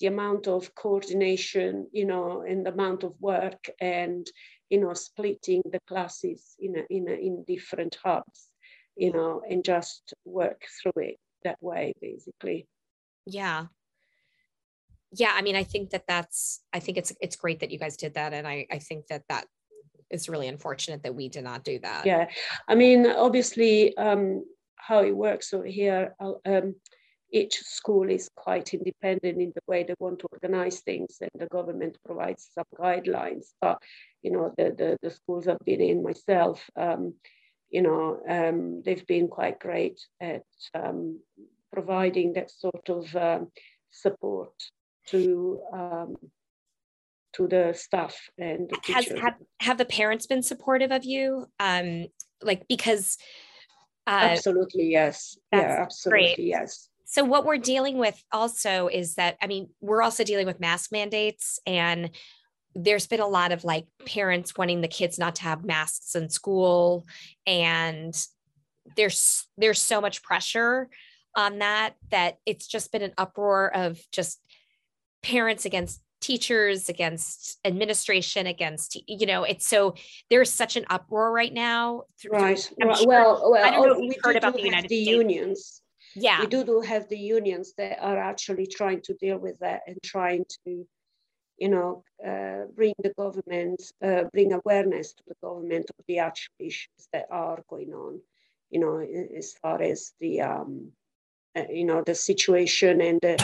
the 0.00 0.06
amount 0.08 0.48
of 0.48 0.74
coordination, 0.74 1.88
you 1.92 2.04
know, 2.04 2.42
and 2.42 2.66
the 2.66 2.72
amount 2.72 3.04
of 3.04 3.14
work 3.20 3.68
and 3.80 4.26
you 4.70 4.80
know 4.80 4.94
splitting 4.94 5.62
the 5.70 5.80
classes 5.86 6.56
in 6.58 6.76
a, 6.76 6.84
in 6.90 7.08
a, 7.08 7.12
in 7.12 7.44
different 7.44 7.96
hubs 8.02 8.48
you 8.96 9.12
know, 9.12 9.42
and 9.48 9.64
just 9.64 10.14
work 10.24 10.62
through 10.82 11.02
it 11.02 11.16
that 11.42 11.58
way, 11.60 11.94
basically. 12.00 12.66
Yeah. 13.26 13.66
Yeah. 15.12 15.32
I 15.34 15.42
mean, 15.42 15.56
I 15.56 15.64
think 15.64 15.90
that 15.90 16.04
that's, 16.08 16.60
I 16.72 16.80
think 16.80 16.98
it's, 16.98 17.12
it's 17.20 17.36
great 17.36 17.60
that 17.60 17.70
you 17.70 17.78
guys 17.78 17.96
did 17.96 18.14
that. 18.14 18.32
And 18.32 18.46
I, 18.46 18.66
I 18.70 18.78
think 18.78 19.06
that 19.08 19.22
that 19.28 19.46
is 20.10 20.28
really 20.28 20.48
unfortunate 20.48 21.02
that 21.02 21.14
we 21.14 21.28
did 21.28 21.44
not 21.44 21.64
do 21.64 21.78
that. 21.80 22.06
Yeah. 22.06 22.28
I 22.68 22.74
mean, 22.74 23.06
obviously, 23.06 23.96
um, 23.96 24.44
how 24.76 25.02
it 25.02 25.16
works 25.16 25.54
over 25.54 25.66
here, 25.66 26.14
um, 26.20 26.74
each 27.34 27.58
school 27.62 28.08
is 28.08 28.30
quite 28.36 28.72
independent 28.72 29.40
in 29.40 29.52
the 29.54 29.62
way 29.66 29.82
they 29.82 29.94
want 29.98 30.20
to 30.20 30.28
organize 30.30 30.80
things 30.80 31.18
and 31.20 31.30
the 31.34 31.46
government 31.46 31.98
provides 32.06 32.48
some 32.54 32.64
guidelines 32.78 33.46
but 33.60 33.82
you 34.22 34.30
know 34.30 34.54
the 34.56 34.72
the, 34.78 34.96
the 35.02 35.10
schools 35.10 35.48
i've 35.48 35.58
been 35.64 35.80
in 35.80 36.02
myself 36.02 36.70
um, 36.76 37.12
you 37.70 37.82
know, 37.82 38.20
um, 38.28 38.82
they've 38.84 39.06
been 39.06 39.28
quite 39.28 39.58
great 39.58 40.00
at 40.20 40.44
um, 40.74 41.20
providing 41.72 42.32
that 42.34 42.50
sort 42.50 42.88
of 42.88 43.14
um, 43.16 43.50
support 43.90 44.52
to 45.08 45.60
um, 45.72 46.16
to 47.34 47.48
the 47.48 47.74
staff 47.74 48.16
and 48.38 48.70
the 48.70 48.92
Has, 48.92 49.08
have, 49.08 49.34
have 49.60 49.78
the 49.78 49.84
parents 49.84 50.26
been 50.26 50.42
supportive 50.42 50.92
of 50.92 51.04
you? 51.04 51.46
Um, 51.58 52.06
like 52.42 52.66
because 52.68 53.18
uh, 54.06 54.30
absolutely 54.30 54.90
yes, 54.90 55.36
yeah, 55.52 55.78
absolutely 55.80 56.34
great. 56.36 56.38
yes. 56.38 56.88
So 57.06 57.24
what 57.24 57.44
we're 57.44 57.58
dealing 57.58 57.98
with 57.98 58.22
also 58.32 58.88
is 58.88 59.14
that 59.14 59.36
I 59.42 59.46
mean 59.46 59.68
we're 59.80 60.02
also 60.02 60.24
dealing 60.24 60.46
with 60.46 60.60
mask 60.60 60.92
mandates 60.92 61.58
and 61.66 62.10
there's 62.74 63.06
been 63.06 63.20
a 63.20 63.26
lot 63.26 63.52
of 63.52 63.64
like 63.64 63.86
parents 64.06 64.56
wanting 64.56 64.80
the 64.80 64.88
kids 64.88 65.18
not 65.18 65.36
to 65.36 65.42
have 65.42 65.64
masks 65.64 66.14
in 66.14 66.28
school 66.28 67.06
and 67.46 68.26
there's 68.96 69.46
there's 69.56 69.80
so 69.80 70.00
much 70.00 70.22
pressure 70.22 70.88
on 71.36 71.58
that 71.58 71.94
that 72.10 72.38
it's 72.46 72.66
just 72.66 72.92
been 72.92 73.02
an 73.02 73.12
uproar 73.18 73.74
of 73.74 74.00
just 74.12 74.40
parents 75.22 75.64
against 75.64 76.00
teachers 76.20 76.88
against 76.88 77.58
administration 77.64 78.46
against 78.46 78.96
you 79.06 79.26
know 79.26 79.44
it's 79.44 79.66
so 79.66 79.94
there's 80.30 80.50
such 80.50 80.76
an 80.76 80.84
uproar 80.88 81.30
right 81.32 81.52
now 81.52 82.02
right. 82.30 82.58
Sure, 82.58 83.06
well 83.06 83.50
well 83.50 83.64
I 83.64 83.70
don't 83.70 83.86
know 83.86 83.92
if 83.92 83.98
oh, 83.98 84.02
you've 84.02 84.16
heard 84.22 84.36
about 84.36 84.54
the 84.54 84.62
United 84.62 84.88
the 84.88 85.04
States. 85.04 85.10
unions. 85.10 85.82
Yeah. 86.14 86.40
We 86.40 86.46
do, 86.46 86.64
do 86.64 86.80
have 86.80 87.08
the 87.08 87.18
unions 87.18 87.74
that 87.76 87.98
are 88.00 88.18
actually 88.18 88.66
trying 88.66 89.02
to 89.02 89.14
deal 89.14 89.36
with 89.36 89.58
that 89.58 89.82
and 89.86 89.98
trying 90.02 90.44
to 90.64 90.86
you 91.58 91.68
know, 91.68 92.04
uh, 92.26 92.66
bring 92.74 92.94
the 93.02 93.12
government, 93.16 93.82
uh, 94.02 94.24
bring 94.32 94.52
awareness 94.52 95.12
to 95.12 95.22
the 95.28 95.36
government 95.42 95.86
of 95.98 96.04
the 96.08 96.18
actual 96.18 96.54
issues 96.58 97.08
that 97.12 97.26
are 97.30 97.62
going 97.68 97.92
on, 97.92 98.20
you 98.70 98.80
know, 98.80 98.98
as 99.36 99.54
far 99.62 99.80
as 99.80 100.12
the, 100.20 100.40
um, 100.40 100.90
uh, 101.56 101.64
you 101.70 101.84
know, 101.84 102.02
the 102.04 102.14
situation 102.14 103.00
and 103.00 103.20
the 103.20 103.36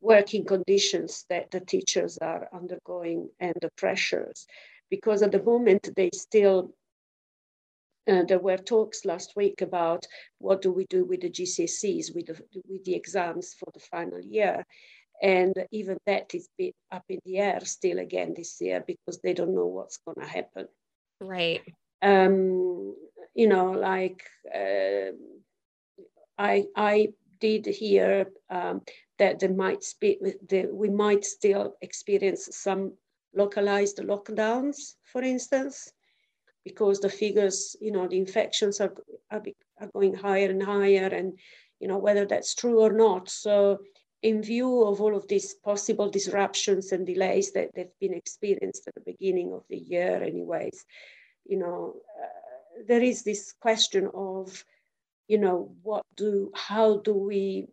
working 0.00 0.44
conditions 0.44 1.24
that 1.28 1.50
the 1.50 1.60
teachers 1.60 2.18
are 2.18 2.48
undergoing 2.52 3.28
and 3.40 3.54
the 3.60 3.70
pressures. 3.76 4.46
Because 4.90 5.22
at 5.22 5.32
the 5.32 5.42
moment 5.42 5.90
they 5.96 6.08
still, 6.14 6.72
uh, 8.06 8.22
there 8.22 8.38
were 8.38 8.56
talks 8.56 9.04
last 9.04 9.34
week 9.36 9.60
about 9.60 10.06
what 10.38 10.62
do 10.62 10.72
we 10.72 10.86
do 10.86 11.04
with 11.04 11.20
the 11.20 11.28
GCSEs, 11.30 12.14
with 12.14 12.26
the, 12.26 12.40
with 12.66 12.84
the 12.84 12.94
exams 12.94 13.52
for 13.52 13.70
the 13.74 13.80
final 13.80 14.20
year. 14.20 14.64
And 15.22 15.54
even 15.72 15.98
that 16.06 16.34
is 16.34 16.48
bit 16.56 16.74
up 16.92 17.04
in 17.08 17.18
the 17.24 17.38
air 17.38 17.60
still 17.64 17.98
again 17.98 18.34
this 18.36 18.60
year 18.60 18.84
because 18.86 19.20
they 19.20 19.34
don't 19.34 19.54
know 19.54 19.66
what's 19.66 19.98
going 19.98 20.20
to 20.20 20.26
happen. 20.26 20.68
Right. 21.20 21.62
Um, 22.02 22.94
you 23.34 23.48
know, 23.48 23.72
like 23.72 24.22
uh, 24.54 25.12
I, 26.38 26.66
I 26.76 27.08
did 27.40 27.66
hear 27.66 28.26
um, 28.50 28.82
that 29.18 29.40
there 29.40 29.52
might 29.52 29.84
be, 30.00 30.18
that 30.48 30.72
we 30.72 30.88
might 30.88 31.24
still 31.24 31.74
experience 31.82 32.48
some 32.52 32.92
localized 33.34 33.98
lockdowns, 33.98 34.94
for 35.02 35.22
instance, 35.22 35.92
because 36.64 37.00
the 37.00 37.08
figures, 37.08 37.76
you 37.80 37.92
know, 37.92 38.06
the 38.06 38.18
infections 38.18 38.80
are, 38.80 38.94
are, 39.30 39.42
are 39.80 39.90
going 39.92 40.14
higher 40.14 40.50
and 40.50 40.62
higher, 40.62 41.06
and 41.06 41.38
you 41.80 41.88
know 41.88 41.98
whether 41.98 42.26
that's 42.26 42.54
true 42.54 42.80
or 42.80 42.92
not. 42.92 43.28
So, 43.28 43.78
in 44.22 44.42
view 44.42 44.84
of 44.84 45.00
all 45.00 45.16
of 45.16 45.28
these 45.28 45.54
possible 45.54 46.10
disruptions 46.10 46.92
and 46.92 47.06
delays 47.06 47.52
that 47.52 47.70
they've 47.74 47.98
been 48.00 48.14
experienced 48.14 48.86
at 48.88 48.94
the 48.94 49.12
beginning 49.12 49.52
of 49.52 49.64
the 49.68 49.78
year, 49.78 50.22
anyways, 50.22 50.84
you 51.44 51.58
know, 51.58 51.94
uh, 52.20 52.82
there 52.86 53.02
is 53.02 53.22
this 53.22 53.52
question 53.60 54.10
of, 54.14 54.64
you 55.28 55.38
know, 55.38 55.72
what 55.82 56.04
do, 56.16 56.50
how 56.54 56.98
do 56.98 57.12
we 57.14 57.66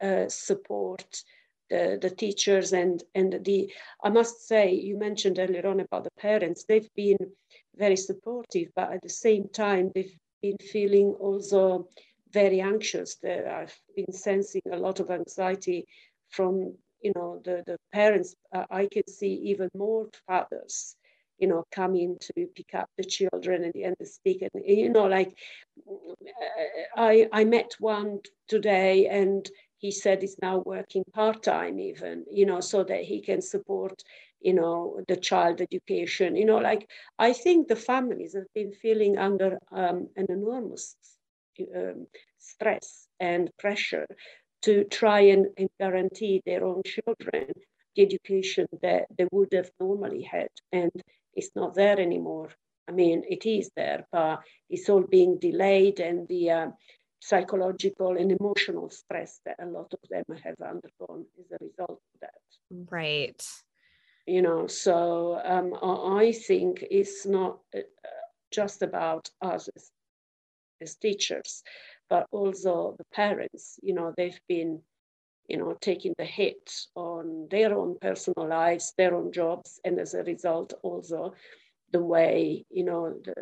uh, 0.00 0.28
support 0.28 1.22
the, 1.70 1.98
the 2.02 2.10
teachers 2.10 2.72
and 2.72 3.02
and 3.14 3.40
the 3.44 3.72
I 4.02 4.10
must 4.10 4.46
say 4.46 4.72
you 4.72 4.98
mentioned 4.98 5.38
earlier 5.38 5.66
on 5.66 5.80
about 5.80 6.04
the 6.04 6.10
parents 6.18 6.64
they've 6.64 6.88
been 6.96 7.18
very 7.76 7.96
supportive 7.96 8.68
but 8.74 8.92
at 8.92 9.02
the 9.02 9.08
same 9.08 9.48
time 9.48 9.92
they've 9.94 10.16
been 10.42 10.58
feeling 10.58 11.14
also 11.20 11.88
very 12.32 12.60
anxious. 12.60 13.16
There 13.16 13.48
I've 13.50 13.78
been 13.96 14.12
sensing 14.12 14.62
a 14.72 14.76
lot 14.76 15.00
of 15.00 15.10
anxiety 15.10 15.86
from 16.28 16.74
you 17.02 17.12
know 17.16 17.40
the 17.44 17.62
the 17.66 17.76
parents. 17.92 18.34
Uh, 18.54 18.66
I 18.70 18.88
can 18.92 19.06
see 19.08 19.34
even 19.50 19.68
more 19.74 20.08
fathers 20.26 20.96
you 21.38 21.48
know 21.48 21.64
coming 21.72 22.16
to 22.20 22.46
pick 22.54 22.74
up 22.74 22.88
the 22.98 23.04
children 23.04 23.64
of 23.64 23.72
the 23.72 24.06
speak 24.06 24.42
and 24.42 24.62
you 24.66 24.90
know 24.90 25.06
like 25.06 25.34
I 26.96 27.28
I 27.32 27.44
met 27.44 27.74
one 27.78 28.20
today 28.48 29.06
and 29.06 29.48
he 29.78 29.90
said 29.90 30.20
he's 30.20 30.36
now 30.42 30.58
working 30.66 31.04
part-time 31.12 31.78
even 31.80 32.24
you 32.30 32.46
know 32.46 32.60
so 32.60 32.84
that 32.84 33.02
he 33.04 33.20
can 33.20 33.40
support 33.40 34.02
you 34.40 34.54
know 34.54 35.00
the 35.08 35.16
child 35.16 35.60
education. 35.60 36.36
You 36.36 36.44
know 36.46 36.58
like 36.58 36.90
i 37.18 37.32
think 37.32 37.68
the 37.68 37.76
families 37.76 38.34
have 38.34 38.50
been 38.54 38.72
feeling 38.72 39.18
under 39.18 39.58
um, 39.72 40.08
an 40.16 40.26
enormous 40.28 40.96
um, 41.74 42.06
stress 42.38 43.08
and 43.18 43.50
pressure 43.58 44.06
to 44.62 44.84
try 44.84 45.20
and, 45.20 45.46
and 45.56 45.68
guarantee 45.78 46.42
their 46.44 46.64
own 46.64 46.82
children 46.84 47.52
the 47.96 48.02
education 48.02 48.66
that 48.82 49.06
they 49.16 49.26
would 49.32 49.52
have 49.52 49.70
normally 49.80 50.22
had 50.22 50.48
and 50.72 50.92
it's 51.34 51.50
not 51.56 51.74
there 51.74 51.98
anymore 51.98 52.50
i 52.88 52.92
mean 52.92 53.22
it 53.28 53.46
is 53.46 53.70
there 53.76 54.06
but 54.12 54.40
it's 54.68 54.88
all 54.88 55.02
being 55.02 55.38
delayed 55.38 55.98
and 55.98 56.28
the 56.28 56.50
uh, 56.50 56.70
psychological 57.20 58.16
and 58.16 58.32
emotional 58.32 58.90
stress 58.90 59.40
that 59.44 59.56
a 59.60 59.66
lot 59.66 59.92
of 59.92 60.00
them 60.08 60.24
have 60.42 60.56
undergone 60.66 61.26
as 61.38 61.50
a 61.52 61.64
result 61.64 62.00
of 62.14 62.20
that. 62.20 62.90
Right. 62.90 63.46
You 64.26 64.42
know, 64.42 64.66
so 64.66 65.40
um, 65.44 65.74
I 65.82 66.32
think 66.32 66.84
it's 66.90 67.26
not 67.26 67.58
uh, 67.76 67.80
just 68.50 68.82
about 68.82 69.28
us 69.42 69.68
as, 69.76 69.90
as 70.80 70.96
teachers, 70.96 71.62
but 72.08 72.26
also 72.30 72.94
the 72.98 73.04
parents. 73.12 73.78
You 73.82 73.94
know, 73.94 74.12
they've 74.16 74.40
been, 74.48 74.80
you 75.48 75.56
know, 75.56 75.76
taking 75.80 76.14
the 76.18 76.24
hit 76.24 76.72
on 76.94 77.48
their 77.50 77.76
own 77.76 77.96
personal 78.00 78.48
lives, 78.48 78.94
their 78.96 79.14
own 79.14 79.32
jobs, 79.32 79.80
and 79.84 79.98
as 79.98 80.14
a 80.14 80.22
result, 80.24 80.74
also 80.82 81.34
the 81.92 82.02
way, 82.02 82.64
you 82.70 82.84
know, 82.84 83.14
the 83.24 83.34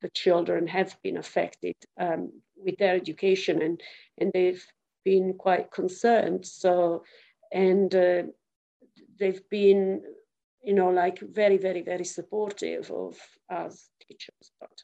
the 0.00 0.10
children 0.10 0.66
have 0.66 0.96
been 1.02 1.16
affected 1.16 1.74
um, 1.98 2.30
with 2.56 2.76
their 2.78 2.94
education 2.94 3.62
and, 3.62 3.80
and 4.18 4.30
they've 4.32 4.64
been 5.04 5.34
quite 5.34 5.72
concerned. 5.72 6.46
So, 6.46 7.02
and 7.52 7.92
uh, 7.94 8.22
they've 9.18 9.42
been, 9.50 10.02
you 10.62 10.74
know, 10.74 10.90
like 10.90 11.18
very, 11.18 11.56
very, 11.56 11.82
very 11.82 12.04
supportive 12.04 12.90
of 12.90 13.16
us 13.50 13.88
teachers. 14.06 14.52
But, 14.60 14.82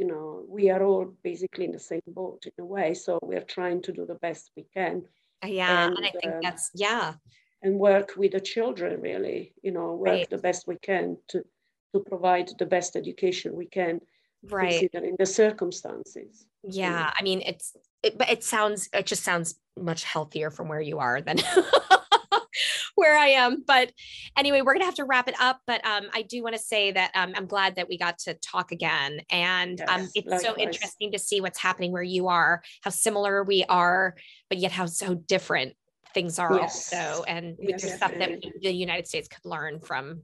you 0.00 0.06
know, 0.06 0.44
we 0.48 0.70
are 0.70 0.82
all 0.82 1.12
basically 1.22 1.66
in 1.66 1.72
the 1.72 1.78
same 1.78 2.00
boat 2.06 2.46
in 2.46 2.64
a 2.64 2.64
way. 2.64 2.94
So 2.94 3.18
we're 3.22 3.48
trying 3.56 3.82
to 3.82 3.92
do 3.92 4.06
the 4.06 4.20
best 4.26 4.50
we 4.56 4.64
can. 4.72 5.04
Yeah. 5.44 5.88
And, 5.88 5.96
and 5.98 6.06
I 6.06 6.10
think 6.10 6.34
um, 6.34 6.40
that's, 6.42 6.70
yeah. 6.74 7.14
And 7.62 7.78
work 7.78 8.14
with 8.16 8.32
the 8.32 8.40
children, 8.40 9.02
really, 9.02 9.52
you 9.62 9.72
know, 9.72 9.92
work 9.92 10.08
right. 10.08 10.30
the 10.30 10.38
best 10.38 10.66
we 10.66 10.78
can 10.78 11.18
to, 11.28 11.44
to 11.92 12.00
provide 12.00 12.48
the 12.58 12.64
best 12.64 12.96
education 12.96 13.54
we 13.54 13.66
can 13.66 14.00
right 14.44 14.80
considering 14.80 15.16
the 15.18 15.26
circumstances 15.26 16.46
yeah 16.64 17.12
i 17.18 17.22
mean 17.22 17.42
it's 17.44 17.76
it, 18.02 18.16
but 18.16 18.30
it 18.30 18.42
sounds 18.42 18.88
it 18.94 19.04
just 19.04 19.22
sounds 19.22 19.56
much 19.78 20.02
healthier 20.04 20.50
from 20.50 20.66
where 20.66 20.80
you 20.80 20.98
are 20.98 21.20
than 21.20 21.36
where 23.00 23.16
I 23.16 23.28
am. 23.28 23.64
But 23.66 23.92
anyway, 24.36 24.60
we're 24.60 24.74
gonna 24.74 24.84
have 24.84 24.94
to 24.96 25.04
wrap 25.04 25.26
it 25.26 25.34
up. 25.40 25.62
But 25.66 25.84
um, 25.86 26.04
I 26.12 26.22
do 26.22 26.42
want 26.42 26.54
to 26.54 26.60
say 26.60 26.92
that 26.92 27.10
um, 27.14 27.32
I'm 27.34 27.46
glad 27.46 27.76
that 27.76 27.88
we 27.88 27.98
got 27.98 28.18
to 28.20 28.34
talk 28.34 28.70
again, 28.70 29.22
and 29.30 29.80
um, 29.80 29.86
yes, 29.88 30.00
um, 30.00 30.08
it's 30.14 30.26
likewise. 30.26 30.42
so 30.42 30.56
interesting 30.56 31.12
to 31.12 31.18
see 31.18 31.40
what's 31.40 31.58
happening 31.58 31.90
where 31.90 32.02
you 32.02 32.28
are, 32.28 32.62
how 32.82 32.90
similar 32.90 33.42
we 33.42 33.64
are, 33.68 34.14
but 34.48 34.58
yet 34.58 34.70
how 34.70 34.86
so 34.86 35.14
different 35.14 35.74
things 36.12 36.38
are 36.38 36.54
yes. 36.54 36.92
also, 36.92 37.24
and 37.24 37.56
yes, 37.60 37.82
there's 37.82 37.94
stuff 37.94 38.12
that 38.18 38.30
the 38.60 38.70
United 38.70 39.08
States 39.08 39.28
could 39.28 39.44
learn 39.44 39.80
from 39.80 40.22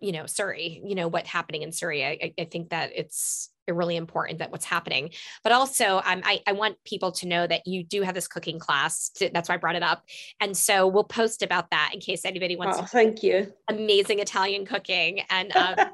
you 0.00 0.12
know 0.12 0.26
surrey 0.26 0.80
you 0.84 0.94
know 0.94 1.08
what's 1.08 1.28
happening 1.28 1.62
in 1.62 1.72
surrey 1.72 2.04
I, 2.04 2.32
I 2.38 2.44
think 2.44 2.70
that 2.70 2.92
it's 2.94 3.50
really 3.74 3.96
important 3.96 4.38
that 4.38 4.50
what's 4.50 4.64
happening 4.64 5.10
but 5.42 5.52
also 5.52 6.00
um, 6.04 6.20
I, 6.24 6.40
I 6.46 6.52
want 6.52 6.76
people 6.84 7.12
to 7.12 7.26
know 7.26 7.46
that 7.46 7.66
you 7.66 7.84
do 7.84 8.02
have 8.02 8.14
this 8.14 8.28
cooking 8.28 8.58
class 8.58 9.10
to, 9.16 9.30
that's 9.32 9.48
why 9.48 9.56
i 9.56 9.58
brought 9.58 9.76
it 9.76 9.82
up 9.82 10.04
and 10.40 10.56
so 10.56 10.86
we'll 10.86 11.04
post 11.04 11.42
about 11.42 11.70
that 11.70 11.90
in 11.94 12.00
case 12.00 12.24
anybody 12.24 12.56
wants 12.56 12.78
oh, 12.80 12.84
thank 12.84 13.22
you 13.22 13.52
amazing 13.68 14.18
italian 14.18 14.66
cooking 14.66 15.20
and 15.30 15.54
um, 15.56 15.76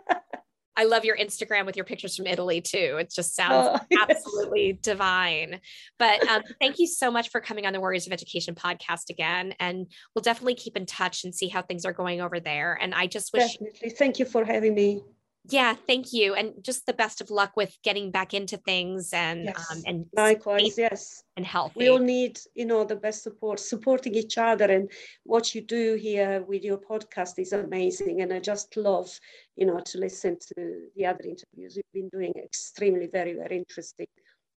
I 0.76 0.84
love 0.84 1.04
your 1.04 1.16
Instagram 1.16 1.66
with 1.66 1.76
your 1.76 1.84
pictures 1.84 2.16
from 2.16 2.26
Italy 2.26 2.60
too. 2.60 2.96
It 2.98 3.12
just 3.14 3.34
sounds 3.34 3.68
oh, 3.80 3.86
yes. 3.90 4.06
absolutely 4.10 4.78
divine. 4.82 5.60
But 5.98 6.26
um, 6.28 6.42
thank 6.60 6.78
you 6.78 6.86
so 6.86 7.10
much 7.10 7.30
for 7.30 7.40
coming 7.40 7.66
on 7.66 7.72
the 7.72 7.80
Warriors 7.80 8.06
of 8.06 8.12
Education 8.12 8.54
podcast 8.54 9.10
again. 9.10 9.54
And 9.60 9.86
we'll 10.14 10.22
definitely 10.22 10.56
keep 10.56 10.76
in 10.76 10.86
touch 10.86 11.24
and 11.24 11.34
see 11.34 11.48
how 11.48 11.62
things 11.62 11.84
are 11.84 11.92
going 11.92 12.20
over 12.20 12.40
there. 12.40 12.76
And 12.80 12.94
I 12.94 13.06
just 13.06 13.32
wish. 13.32 13.52
Definitely. 13.52 13.90
Thank 13.90 14.18
you 14.18 14.24
for 14.24 14.44
having 14.44 14.74
me 14.74 15.02
yeah 15.50 15.74
thank 15.86 16.12
you 16.12 16.34
and 16.34 16.54
just 16.62 16.86
the 16.86 16.92
best 16.92 17.20
of 17.20 17.30
luck 17.30 17.56
with 17.56 17.76
getting 17.82 18.10
back 18.10 18.32
into 18.32 18.56
things 18.56 19.12
and 19.12 19.44
yes. 19.44 19.70
um, 19.70 19.82
and 19.86 20.06
likewise 20.16 20.78
yes. 20.78 21.22
and 21.36 21.44
health 21.44 21.72
we 21.76 21.88
all 21.88 21.98
need 21.98 22.38
you 22.54 22.64
know 22.64 22.84
the 22.84 22.96
best 22.96 23.22
support 23.22 23.60
supporting 23.60 24.14
each 24.14 24.38
other 24.38 24.64
and 24.64 24.90
what 25.24 25.54
you 25.54 25.60
do 25.60 25.94
here 25.94 26.42
with 26.48 26.62
your 26.62 26.78
podcast 26.78 27.38
is 27.38 27.52
amazing 27.52 28.22
and 28.22 28.32
i 28.32 28.38
just 28.38 28.76
love 28.76 29.10
you 29.56 29.66
know 29.66 29.80
to 29.80 29.98
listen 29.98 30.36
to 30.38 30.88
the 30.96 31.06
other 31.06 31.24
interviews. 31.24 31.76
You've 31.76 31.92
been 31.92 32.08
doing 32.08 32.32
extremely 32.36 33.06
very 33.06 33.34
very 33.34 33.56
interesting 33.56 34.06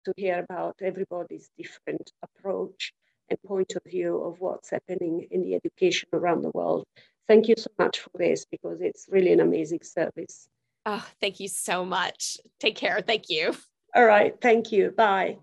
to 0.06 0.14
hear 0.16 0.40
about 0.40 0.76
everybody's 0.82 1.50
different 1.58 2.12
approach 2.24 2.94
and 3.30 3.42
point 3.44 3.74
of 3.76 3.84
view 3.84 4.24
of 4.24 4.40
what's 4.40 4.70
happening 4.70 5.28
in 5.32 5.44
the 5.44 5.56
education 5.56 6.08
around 6.14 6.44
the 6.44 6.52
world. 6.54 6.86
Thank 7.28 7.50
you 7.50 7.56
so 7.58 7.70
much 7.78 8.00
for 8.00 8.12
this 8.16 8.46
because 8.46 8.80
it's 8.80 9.08
really 9.10 9.34
an 9.34 9.42
amazing 9.42 9.82
service 9.84 10.48
Oh, 10.90 11.06
thank 11.20 11.42
you 11.42 11.50
so 11.50 11.84
much. 11.84 12.38
Take 12.62 12.78
care. 12.78 13.02
Thank 13.06 13.26
you. 13.28 13.54
All 13.94 14.06
right. 14.06 14.34
Thank 14.42 14.72
you. 14.72 14.92
Bye. 14.92 15.38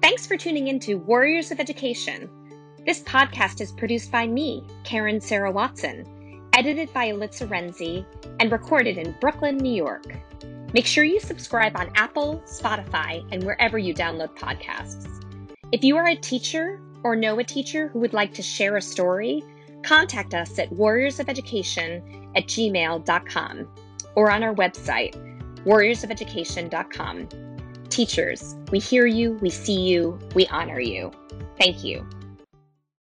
Thanks 0.00 0.26
for 0.26 0.38
tuning 0.38 0.68
in 0.68 0.80
to 0.80 0.94
Warriors 0.94 1.50
of 1.50 1.60
Education. 1.60 2.30
This 2.86 3.02
podcast 3.02 3.60
is 3.60 3.70
produced 3.72 4.10
by 4.10 4.26
me, 4.26 4.64
Karen 4.82 5.20
Sarah 5.20 5.52
Watson, 5.52 6.40
edited 6.54 6.90
by 6.94 7.10
Elitza 7.10 7.46
Renzi, 7.46 8.06
and 8.40 8.50
recorded 8.50 8.96
in 8.96 9.14
Brooklyn, 9.20 9.58
New 9.58 9.74
York. 9.74 10.06
Make 10.72 10.86
sure 10.86 11.04
you 11.04 11.20
subscribe 11.20 11.76
on 11.76 11.90
Apple, 11.94 12.42
Spotify, 12.46 13.30
and 13.30 13.44
wherever 13.44 13.76
you 13.76 13.92
download 13.92 14.38
podcasts. 14.38 15.22
If 15.70 15.84
you 15.84 15.98
are 15.98 16.08
a 16.08 16.16
teacher 16.16 16.80
or 17.02 17.14
know 17.14 17.38
a 17.38 17.44
teacher 17.44 17.88
who 17.88 17.98
would 17.98 18.14
like 18.14 18.32
to 18.32 18.42
share 18.42 18.78
a 18.78 18.82
story, 18.82 19.42
contact 19.82 20.32
us 20.32 20.58
at 20.58 20.70
warriorsofeducation 20.70 22.30
at 22.34 22.44
gmail.com 22.44 23.68
or 24.16 24.30
on 24.30 24.42
our 24.42 24.54
website, 24.54 25.14
warriorsofeducation.com. 25.64 27.28
Teachers, 27.88 28.56
we 28.72 28.80
hear 28.80 29.06
you, 29.06 29.34
we 29.34 29.50
see 29.50 29.80
you, 29.80 30.18
we 30.34 30.46
honor 30.48 30.80
you. 30.80 31.12
Thank 31.58 31.84
you. 31.84 32.06